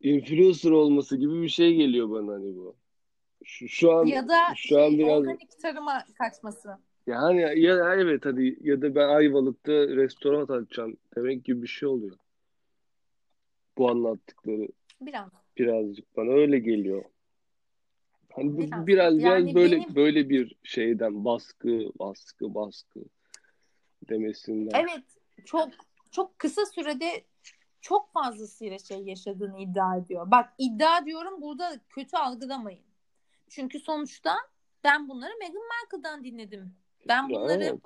[0.00, 2.76] influencer olması gibi bir şey geliyor bana hani bu.
[3.44, 6.78] Şu, şu an ya da şu şey, an biraz organik tarıma kaçması.
[7.06, 12.16] Yani ya evet hadi ya da ben Ayvalık'ta restoran açacağım demek gibi bir şey oluyor.
[13.78, 14.68] Bu anlattıkları.
[15.00, 15.28] Biraz.
[15.56, 17.04] Birazcık bana öyle geliyor.
[18.32, 19.94] Hani biraz, biraz, yani biraz böyle benim...
[19.94, 23.00] böyle bir şeyden baskı, baskı, baskı
[24.08, 24.80] demesinden.
[24.80, 25.04] Evet,
[25.44, 25.68] çok
[26.10, 27.24] çok kısa sürede
[27.80, 30.30] çok fazlasıyla şey yaşadığını iddia ediyor.
[30.30, 32.82] Bak iddia diyorum burada kötü algılamayın.
[33.48, 34.36] Çünkü sonuçta
[34.84, 36.74] ben bunları Meghan Markle'dan dinledim.
[37.08, 37.80] Ben bunları evet.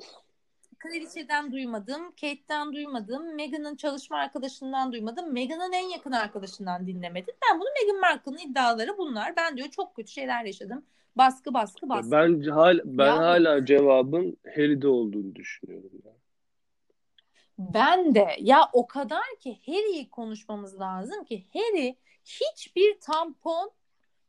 [0.79, 7.35] Kraliçeden duymadım, Kate'den duymadım, Meghan'ın çalışma arkadaşından duymadım, Meghan'ın en yakın arkadaşından dinlemedim.
[7.51, 9.37] Ben bunu Meghan Markle'ın iddiaları bunlar.
[9.37, 10.85] Ben diyor çok kötü şeyler yaşadım.
[11.17, 12.11] Baskı baskı baskı.
[12.11, 15.91] Ben hal ben ya, hala cevabın Harry'de olduğunu düşünüyorum.
[16.05, 16.13] Ya.
[17.59, 23.71] Ben de ya o kadar ki Harry'i konuşmamız lazım ki Harry hiçbir tampon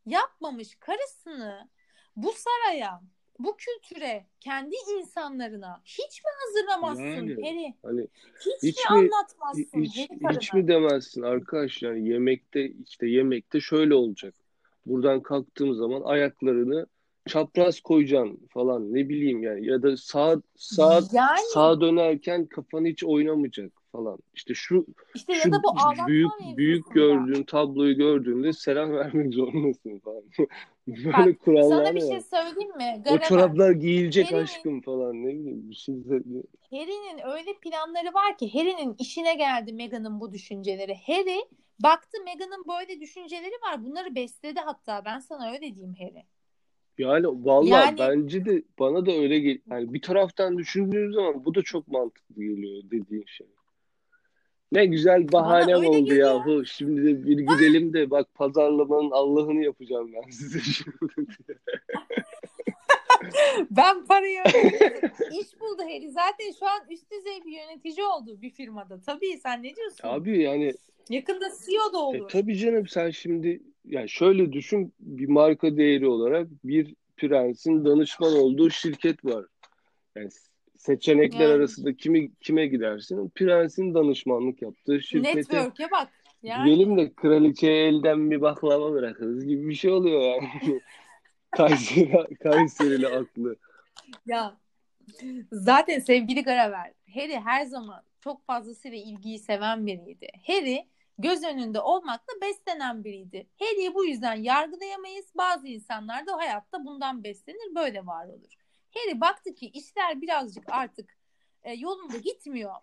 [0.05, 1.69] yapmamış karısını
[2.15, 3.01] bu saraya
[3.39, 7.73] bu kültüre, kendi insanlarına hiç mi hazırlamazsın yani, Harry?
[7.83, 8.07] Hani
[8.39, 14.33] hiç, hiç mi, anlatmazsın hiç, hiç mi demezsin arkadaş yani yemekte işte yemekte şöyle olacak.
[14.85, 16.87] Buradan kalktığım zaman ayaklarını
[17.27, 23.03] çapraz koyacaksın falan ne bileyim yani ya da sağ sağ yani, sağ dönerken kafanı hiç
[23.03, 24.19] oynamayacak falan.
[24.33, 24.85] İşte şu
[25.15, 30.23] işte şu ya da bu büyük büyük gördüğün tabloyu gördüğünde selam vermek zorundasın falan.
[30.87, 33.01] Böyle Bak, kurallar sana bir şey söyleyeyim mi?
[33.05, 33.25] Garama.
[33.25, 35.95] O çoraplar giyilecek Harry'nin, aşkım falan ne bileyim bir şey
[36.71, 40.95] Harry'nin öyle planları var ki Harry'nin işine geldi Meghan'ın bu düşünceleri.
[41.07, 41.39] Harry
[41.83, 43.85] baktı Meghan'ın böyle düşünceleri var.
[43.85, 46.25] Bunları besledi hatta ben sana öyle diyeyim Harry.
[46.97, 51.55] Yani vallahi yani, bence de bana da öyle gel yani bir taraftan düşündüğün zaman bu
[51.55, 53.47] da çok mantıklı geliyor dediğin şey.
[54.71, 56.27] Ne güzel bahanem oldu geliyor.
[56.27, 56.65] yahu.
[56.65, 61.19] Şimdi de bir gidelim de bak pazarlamanın Allah'ını yapacağım ben size şimdi.
[63.71, 64.43] ben parayı
[65.41, 66.11] iş buldu Harry.
[66.11, 69.01] Zaten şu an üst düzey bir yönetici oldu bir firmada.
[69.01, 70.07] Tabii sen ne diyorsun?
[70.07, 70.73] Abi yani
[71.09, 72.25] yakında CEO da e, olur.
[72.25, 78.33] E, tabii canım sen şimdi yani şöyle düşün bir marka değeri olarak bir prensin danışman
[78.33, 79.45] olduğu şirket var.
[80.15, 80.29] Yani
[80.79, 81.53] seçenekler yani.
[81.53, 83.29] arasında kimi kime gidersin?
[83.35, 85.37] Prensin danışmanlık yaptığı şirkete.
[85.37, 86.09] Network'e bak.
[86.43, 86.69] Yani...
[86.69, 90.81] Gidelim de kraliçeye elden bir baklava bırakırız gibi bir şey oluyor yani.
[91.51, 93.55] Kayseri, Kayserili aklı.
[94.25, 94.57] Ya
[95.51, 100.27] zaten sevgili Garaver Harry her zaman çok fazlasıyla ilgiyi seven biriydi.
[100.47, 103.47] Harry göz önünde olmakla beslenen biriydi.
[103.59, 105.25] Harry'i bu yüzden yargılayamayız.
[105.37, 108.58] Bazı insanlar da hayatta bundan beslenir, böyle var olur.
[108.93, 111.17] Harry baktı ki işler birazcık artık
[111.63, 112.75] e, yolunda gitmiyor.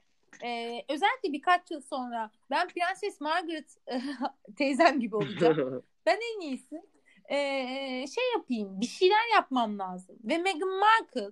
[0.45, 4.01] E, özellikle birkaç yıl sonra ben Prenses Margaret e,
[4.57, 5.85] teyzem gibi olacağım.
[6.07, 6.83] ben en iyisi
[7.29, 7.37] e,
[8.07, 10.17] şey yapayım, bir şeyler yapmam lazım.
[10.25, 11.31] Ve Meghan Markle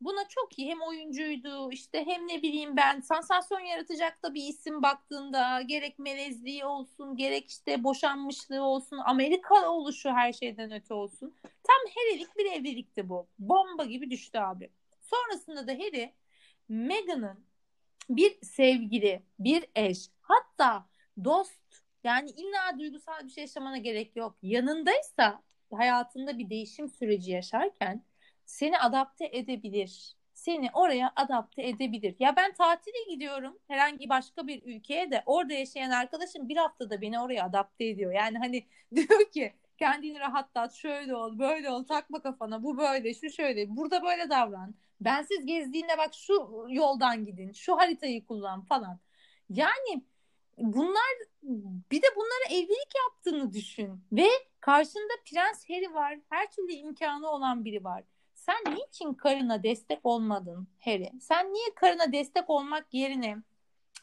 [0.00, 4.82] buna çok iyi hem oyuncuydu işte hem ne bileyim ben sansasyon yaratacak da bir isim
[4.82, 11.34] baktığında gerek melezliği olsun gerek işte boşanmışlığı olsun Amerika oluşu her şeyden öte olsun.
[11.42, 13.26] Tam Harry'lik bir evlilikti bu.
[13.38, 14.70] Bomba gibi düştü abi.
[15.00, 16.12] Sonrasında da Harry
[16.68, 17.44] Meghan'ın
[18.10, 20.86] bir sevgili, bir eş, hatta
[21.24, 21.62] dost
[22.04, 24.36] yani illa duygusal bir şey yaşamana gerek yok.
[24.42, 25.42] Yanındaysa
[25.74, 28.04] hayatında bir değişim süreci yaşarken
[28.48, 30.16] seni adapte edebilir.
[30.34, 32.16] Seni oraya adapte edebilir.
[32.18, 37.20] Ya ben tatile gidiyorum herhangi başka bir ülkeye de orada yaşayan arkadaşım bir haftada beni
[37.20, 38.12] oraya adapte ediyor.
[38.12, 43.30] Yani hani diyor ki kendini rahatlat, şöyle ol, böyle ol, takma kafana, bu böyle, şu
[43.30, 44.74] şöyle, burada böyle davran.
[45.00, 49.00] Bensiz gezdiğinde bak şu yoldan gidin, şu haritayı kullan falan.
[49.50, 50.02] Yani
[50.58, 51.14] bunlar
[51.90, 54.28] bir de bunlara evlilik yaptığını düşün ve
[54.60, 56.18] karşında Prens Harry var.
[56.30, 58.04] Her türlü imkanı olan biri var.
[58.48, 61.12] Sen niçin karına destek olmadın Harry?
[61.20, 63.36] Sen niye karına destek olmak yerine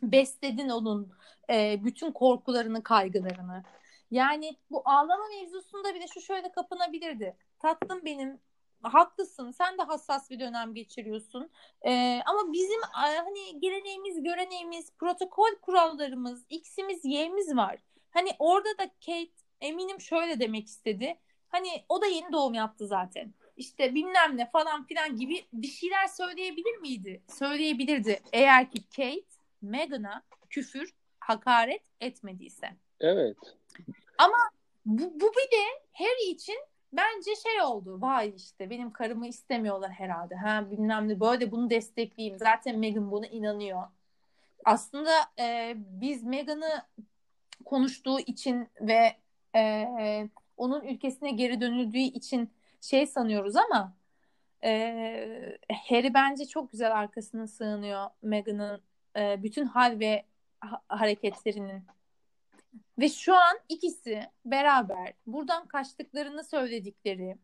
[0.01, 1.11] besledin onun
[1.49, 3.63] e, bütün korkularını, kaygılarını?
[4.11, 7.37] Yani bu ağlama mevzusunda bile şu şöyle kapanabilirdi.
[7.59, 8.39] Tatlım benim
[8.81, 9.51] haklısın.
[9.51, 11.51] Sen de hassas bir dönem geçiriyorsun.
[11.85, 17.79] Ee, ama bizim hani geleneğimiz, göreneğimiz, protokol kurallarımız, X'imiz, Y'miz var.
[18.11, 19.31] Hani orada da Kate
[19.61, 21.17] eminim şöyle demek istedi.
[21.47, 23.33] Hani o da yeni doğum yaptı zaten.
[23.57, 27.21] İşte bilmem ne falan filan gibi bir şeyler söyleyebilir miydi?
[27.27, 28.19] Söyleyebilirdi.
[28.33, 32.69] Eğer ki Kate Meghan'a küfür, hakaret etmediyse.
[32.99, 33.37] Evet.
[34.17, 34.37] Ama
[34.85, 36.57] bu, bu bir de Harry için
[36.93, 38.01] bence şey oldu.
[38.01, 40.35] Vay işte benim karımı istemiyorlar herhalde.
[40.35, 42.39] Ha bilmem ne böyle bunu destekleyeyim.
[42.39, 43.83] Zaten Meghan buna inanıyor.
[44.65, 46.85] Aslında e, biz Meghan'ı
[47.65, 49.15] konuştuğu için ve
[49.55, 49.87] e,
[50.57, 52.49] onun ülkesine geri dönüldüğü için
[52.85, 53.93] şey sanıyoruz ama
[54.63, 55.57] e,
[55.89, 58.81] Harry bence çok güzel arkasına sığınıyor Meghan'ın
[59.17, 60.25] e, bütün hal ve
[60.59, 61.83] ha- hareketlerinin.
[62.99, 67.37] Ve şu an ikisi beraber buradan kaçtıklarını söyledikleri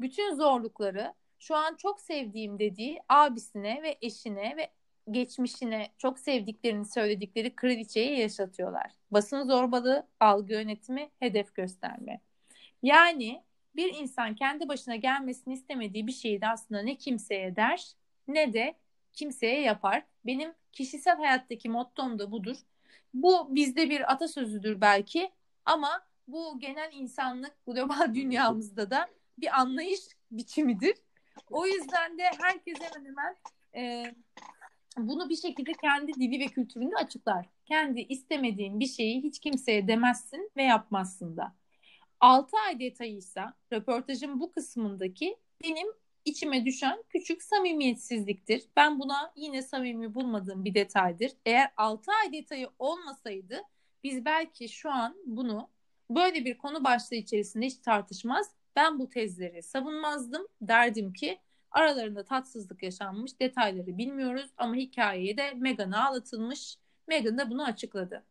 [0.00, 4.70] bütün zorlukları şu an çok sevdiğim dediği abisine ve eşine ve
[5.10, 8.92] geçmişine çok sevdiklerini söyledikleri kraliçeye yaşatıyorlar.
[9.10, 12.20] Basın zorbalığı, algı yönetimi, hedef gösterme.
[12.82, 13.42] Yani
[13.76, 17.94] bir insan kendi başına gelmesini istemediği bir şeyi de aslında ne kimseye der
[18.28, 18.74] ne de
[19.12, 20.02] kimseye yapar.
[20.26, 22.56] Benim kişisel hayattaki mottom da budur.
[23.14, 25.30] Bu bizde bir atasözüdür belki
[25.64, 29.08] ama bu genel insanlık global dünyamızda da
[29.38, 30.00] bir anlayış
[30.30, 30.96] biçimidir.
[31.50, 33.36] O yüzden de herkes hemen hemen
[33.74, 34.14] e,
[34.96, 37.46] bunu bir şekilde kendi dili ve kültüründe açıklar.
[37.64, 41.54] Kendi istemediğin bir şeyi hiç kimseye demezsin ve yapmazsın da.
[42.20, 45.88] 6 ay detayıysa röportajın bu kısmındaki benim
[46.24, 48.64] içime düşen küçük samimiyetsizliktir.
[48.76, 51.32] Ben buna yine samimi bulmadığım bir detaydır.
[51.46, 53.62] Eğer 6 ay detayı olmasaydı
[54.04, 55.70] biz belki şu an bunu
[56.10, 58.50] böyle bir konu başlığı içerisinde hiç tartışmaz.
[58.76, 60.46] Ben bu tezleri savunmazdım.
[60.62, 61.38] Derdim ki
[61.70, 66.76] aralarında tatsızlık yaşanmış, detayları bilmiyoruz ama hikayeye de Meghan'a ağlatılmış.
[67.08, 68.24] Meghan da bunu açıkladı.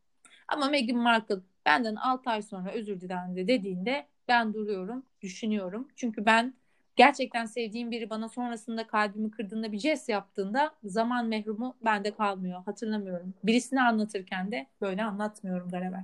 [0.47, 1.35] Ama Meghan Markle
[1.65, 5.87] benden 6 ay sonra özür dilendi dediğinde ben duruyorum, düşünüyorum.
[5.95, 6.53] Çünkü ben
[6.95, 12.63] gerçekten sevdiğim biri bana sonrasında kalbimi kırdığında bir jest yaptığında zaman mehrumu bende kalmıyor.
[12.65, 13.33] Hatırlamıyorum.
[13.43, 16.03] Birisini anlatırken de böyle anlatmıyorum Garaber.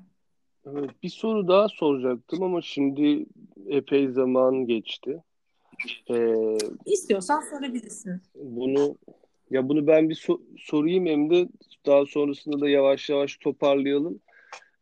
[0.65, 3.25] Evet, bir soru daha soracaktım ama şimdi
[3.67, 5.23] epey zaman geçti.
[6.09, 8.21] Ee, İstiyorsan sorabilirsin.
[8.35, 8.97] Bunu
[9.49, 11.49] ya bunu ben bir so- sorayım hem de
[11.85, 14.19] daha sonrasında da yavaş yavaş toparlayalım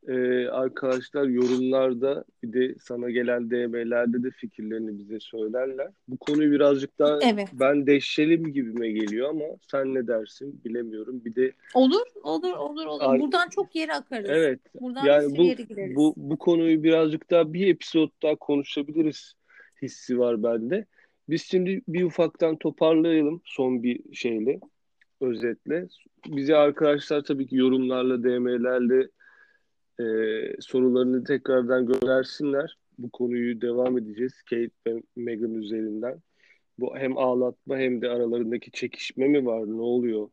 [0.08, 5.88] e, arkadaşlar yorumlarda bir de sana gelen DM'lerde de fikirlerini bize söylerler.
[6.08, 7.49] Bu konuyu birazcık daha evet.
[7.53, 11.22] ben deşelim gibime geliyor ama sen ne dersin bilemiyorum.
[11.26, 13.01] Bir de olur olur olur olur.
[13.03, 14.30] Ar- Buradan çok yere akarız.
[14.30, 14.60] Evet.
[14.82, 19.34] Buradan yani bu, bu bu konuyu birazcık daha bir episod daha konuşabiliriz
[19.82, 20.86] hissi var bende.
[21.30, 24.60] Biz şimdi bir ufaktan toparlayalım son bir şeyle,
[25.22, 25.88] özetle.
[26.28, 29.08] Bizi arkadaşlar tabii ki yorumlarla, DM'lerle
[29.99, 30.05] e,
[30.59, 32.77] sorularını tekrardan göndersinler.
[32.97, 36.21] Bu konuyu devam edeceğiz Kate ve Meghan üzerinden.
[36.79, 39.67] Bu hem ağlatma hem de aralarındaki çekişme mi var?
[39.67, 40.29] Ne oluyor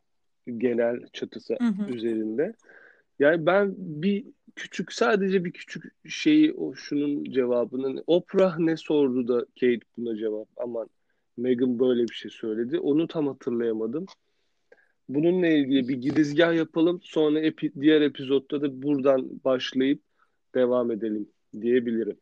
[0.57, 1.95] genel çatısı hı hı.
[1.95, 2.55] üzerinde?
[3.19, 4.25] Yani ben bir
[4.57, 10.49] küçük sadece bir küçük şeyi o şunun cevabının Oprah ne sordu da Kate buna cevap
[10.57, 10.89] aman
[11.37, 12.79] Meghan böyle bir şey söyledi.
[12.79, 14.07] Onu tam hatırlayamadım.
[15.09, 17.01] Bununla ilgili bir girizgah yapalım.
[17.03, 20.03] Sonra epi, diğer epizodda da buradan başlayıp
[20.55, 21.29] devam edelim
[21.61, 22.21] diyebilirim.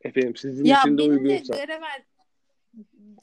[0.00, 1.54] Efendim sizin ya için de uygunsa.
[1.54, 1.66] De,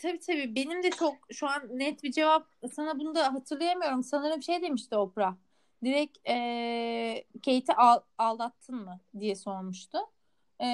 [0.01, 4.03] tabii tabii benim de çok şu an net bir cevap sana bunu da hatırlayamıyorum.
[4.03, 5.35] Sanırım şey demişti Oprah.
[5.83, 9.97] Direkt e, Kate'i al, aldattın mı diye sormuştu.
[10.61, 10.67] E,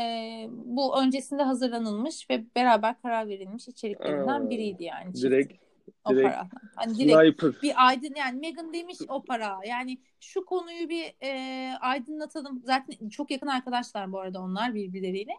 [0.52, 5.14] bu öncesinde hazırlanılmış ve beraber karar verilmiş içeriklerinden Aa, biriydi yani.
[5.14, 5.67] Direkt
[6.06, 6.50] o direkt para.
[6.76, 7.62] Hani direkt sniper.
[7.62, 9.60] bir aydın yani Megan demiş o para.
[9.66, 12.62] Yani şu konuyu bir e, aydınlatalım.
[12.66, 15.32] Zaten çok yakın arkadaşlar bu arada onlar birbirleriyle.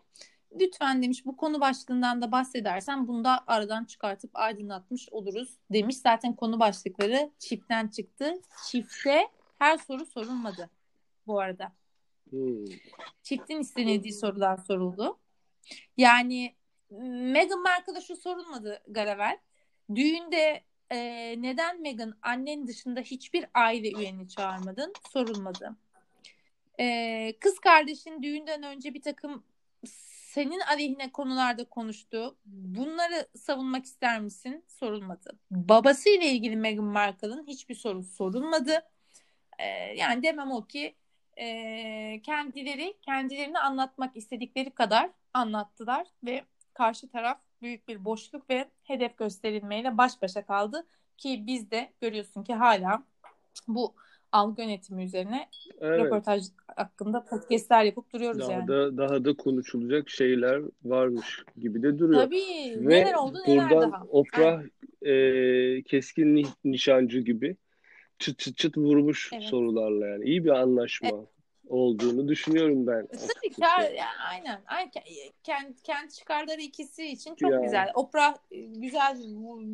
[0.61, 5.97] Lütfen demiş bu konu başlığından da bahsedersen bunu da aradan çıkartıp aydınlatmış oluruz demiş.
[5.97, 8.35] Zaten konu başlıkları çiftten çıktı.
[8.67, 9.29] Çifte
[9.59, 10.71] her soru sorulmadı
[11.27, 11.73] bu arada.
[12.31, 12.65] Hmm.
[13.23, 15.19] Çiftin istenildiği sorular soruldu.
[15.97, 16.55] Yani
[16.91, 19.39] Meghan Markle'a şu sorulmadı Garavel.
[19.95, 20.99] Düğünde e,
[21.43, 25.77] neden Meghan annen dışında hiçbir aile üyeni çağırmadın sorulmadı.
[26.81, 29.45] E, kız kardeşin düğünden önce bir takım
[30.39, 32.37] senin aleyhine konularda konuştu.
[32.47, 34.65] Bunları savunmak ister misin?
[34.69, 35.39] Sorulmadı.
[35.51, 38.83] Babası ile ilgili Meghan Markle'ın hiçbir soru sorulmadı.
[39.59, 39.65] Ee,
[39.97, 40.95] yani demem o ki
[41.39, 49.19] e, kendileri kendilerini anlatmak istedikleri kadar anlattılar ve karşı taraf büyük bir boşluk ve hedef
[49.19, 50.87] gösterilmeyle baş başa kaldı
[51.17, 53.03] ki biz de görüyorsun ki hala
[53.69, 53.95] bu
[54.33, 55.49] algı yönetimi üzerine
[55.81, 56.01] evet.
[56.01, 56.45] röportaj
[56.77, 58.69] hakkında podcastler yapıp duruyoruz daha yani.
[58.69, 62.23] Da, daha da konuşulacak şeyler varmış gibi de duruyor.
[62.23, 62.77] Tabii.
[62.77, 64.05] Ve neler oldu neler buradan daha.
[64.05, 64.63] Oprah
[65.03, 67.57] e, keskin nişancı gibi
[68.19, 69.45] çıt çıt çıt vurmuş evet.
[69.45, 70.25] sorularla yani.
[70.25, 71.09] iyi bir anlaşma.
[71.09, 71.38] Evet
[71.69, 73.07] olduğunu düşünüyorum ben.
[73.07, 74.01] Tabii ki yani,
[74.31, 74.61] aynen.
[74.67, 74.91] aynen.
[75.43, 77.61] Kendi, kendi çıkarları ikisi için çok ya.
[77.61, 77.91] güzel.
[77.95, 79.17] Oprah e, güzel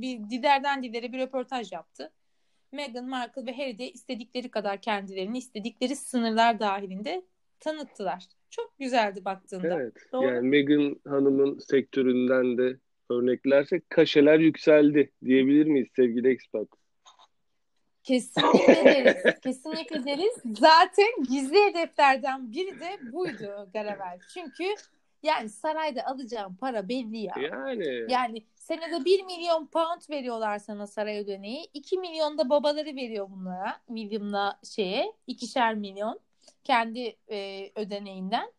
[0.03, 2.13] bir dilerden dilere bir röportaj yaptı.
[2.73, 7.25] Meghan Markle ve Harry de istedikleri kadar kendilerini istedikleri sınırlar dahilinde
[7.61, 8.25] tanıttılar.
[8.51, 9.75] Çok güzeldi baktığında.
[9.75, 9.95] Evet.
[10.13, 10.27] Doğru.
[10.27, 12.79] Yani Meghan Hanım'ın sektöründen de
[13.11, 16.69] örneklersek kaşeler yükseldi diyebilir miyiz sevgili expat?
[18.05, 19.41] Kesinlikle deriz.
[19.41, 20.35] Kesinlikle deriz.
[20.61, 24.19] Zaten gizli hedeflerden biri de buydu Garavel.
[24.35, 24.65] Çünkü
[25.23, 27.35] yani sarayda alacağım para belli ya.
[27.53, 28.07] Yani.
[28.09, 31.71] Yani senede 1 milyon pound veriyorlar sana saray ödeneği.
[31.75, 33.81] 2 milyon da babaları veriyor bunlara.
[33.87, 36.21] William'la şeye ikişer milyon
[36.65, 38.53] kendi e, ödeneğinden.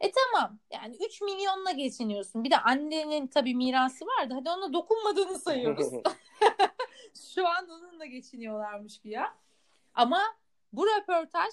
[0.00, 2.44] E tamam yani 3 milyonla geçiniyorsun.
[2.44, 4.34] Bir de annenin tabii mirası vardı.
[4.34, 5.92] Hadi ona dokunmadığını sayıyoruz.
[7.34, 9.34] Şu an onunla geçiniyorlarmış ya.
[9.94, 10.20] Ama
[10.72, 11.52] bu röportaj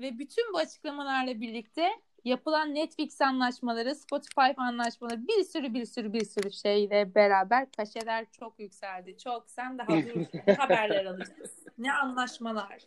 [0.00, 1.88] ve bütün bu açıklamalarla birlikte
[2.24, 8.60] yapılan Netflix anlaşmaları, Spotify anlaşmaları bir sürü bir sürü bir sürü şeyle beraber kaşeler çok
[8.60, 9.18] yükseldi.
[9.18, 11.64] Çok sen daha dur haberler alacağız.
[11.78, 12.78] Ne anlaşmalar.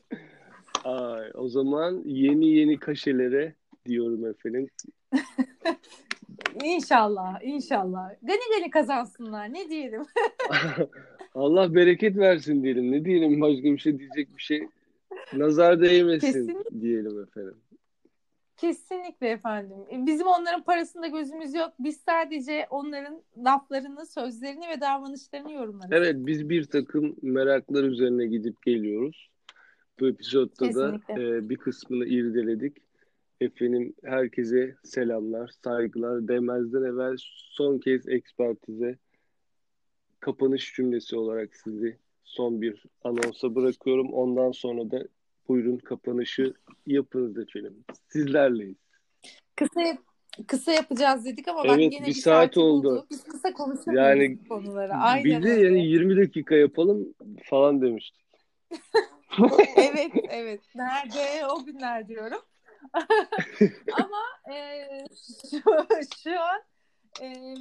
[0.83, 3.55] Ay, o zaman yeni yeni kaşelere
[3.85, 4.67] diyorum efendim.
[6.63, 8.09] İnşallah, inşallah.
[8.21, 9.53] Gani gani kazansınlar.
[9.53, 10.05] Ne diyelim?
[11.41, 12.91] Allah bereket versin diyelim.
[12.91, 13.41] Ne diyelim?
[13.41, 14.67] Başka bir şey diyecek bir şey.
[15.33, 16.81] Nazar değmesin Kesinlikle.
[16.81, 17.55] diyelim efendim.
[18.57, 19.77] Kesinlikle efendim.
[19.91, 21.73] E, bizim onların parasında gözümüz yok.
[21.79, 25.91] Biz sadece onların laflarını, sözlerini ve davranışlarını yorumlarız.
[25.91, 29.29] Evet, biz bir takım meraklar üzerine gidip geliyoruz.
[29.99, 31.15] Bu episodda Kesinlikle.
[31.15, 32.77] da e, bir kısmını irdeledik.
[33.41, 36.27] Efendim herkese selamlar, saygılar.
[36.27, 37.15] Demezden evvel
[37.51, 38.97] son kez ekspertize
[40.21, 44.13] kapanış cümlesi olarak sizi son bir anonsa bırakıyorum.
[44.13, 45.03] Ondan sonra da
[45.47, 46.53] buyurun kapanışı
[46.87, 47.83] yapınız efendim.
[48.07, 48.77] Sizlerleyiz.
[49.55, 49.97] Kısa
[50.47, 52.89] kısa yapacağız dedik ama evet, bak yine bir, bir saat oldu.
[52.89, 53.07] oldu.
[53.11, 54.93] Biz kısa konuşalım yani, konuları.
[54.93, 57.13] Aynen bir de yani 20 dakika yapalım
[57.43, 58.25] falan demiştik.
[59.77, 60.61] evet evet.
[60.75, 62.41] Nerede o günler diyorum.
[63.93, 64.87] ama e,
[65.51, 65.61] şu,
[66.23, 66.61] şu an
[67.21, 67.55] e,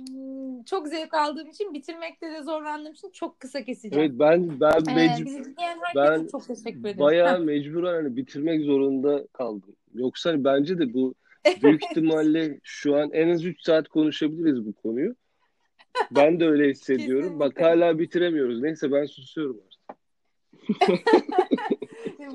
[0.67, 4.05] çok zevk aldığım için bitirmekte de zorlandığım için çok kısa keseceğim.
[4.05, 5.53] Evet ben ben ee, mecbur
[5.97, 6.99] ben çok teşekkür ederim.
[6.99, 9.77] Bayağı mecburen hani bitirmek zorunda kaldım.
[9.95, 11.15] Yoksa hani bence de bu
[11.63, 15.15] büyük ihtimalle şu an en az 3 saat konuşabiliriz bu konuyu.
[16.11, 17.39] Ben de öyle hissediyorum.
[17.39, 18.61] Bak hala bitiremiyoruz.
[18.61, 19.61] Neyse ben susuyorum.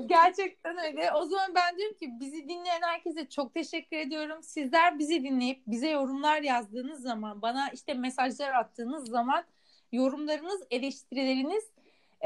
[0.06, 1.12] Gerçekten öyle.
[1.12, 4.42] O zaman ben diyorum ki bizi dinleyen herkese çok teşekkür ediyorum.
[4.42, 9.44] Sizler bizi dinleyip bize yorumlar yazdığınız zaman, bana işte mesajlar attığınız zaman
[9.92, 11.64] yorumlarınız, eleştirileriniz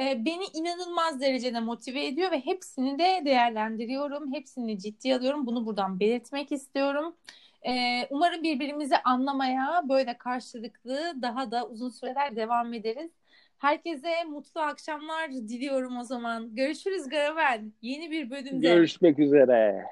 [0.00, 4.34] e, beni inanılmaz derecede motive ediyor ve hepsini de değerlendiriyorum.
[4.34, 5.46] Hepsini ciddiye alıyorum.
[5.46, 7.16] Bunu buradan belirtmek istiyorum.
[7.66, 13.10] E, umarım birbirimizi anlamaya böyle karşılıklı daha da uzun süreler devam ederiz.
[13.60, 16.54] Herkese mutlu akşamlar diliyorum o zaman.
[16.54, 17.64] Görüşürüz Garavel.
[17.82, 18.68] Yeni bir bölümde.
[18.68, 19.86] Görüşmek üzere.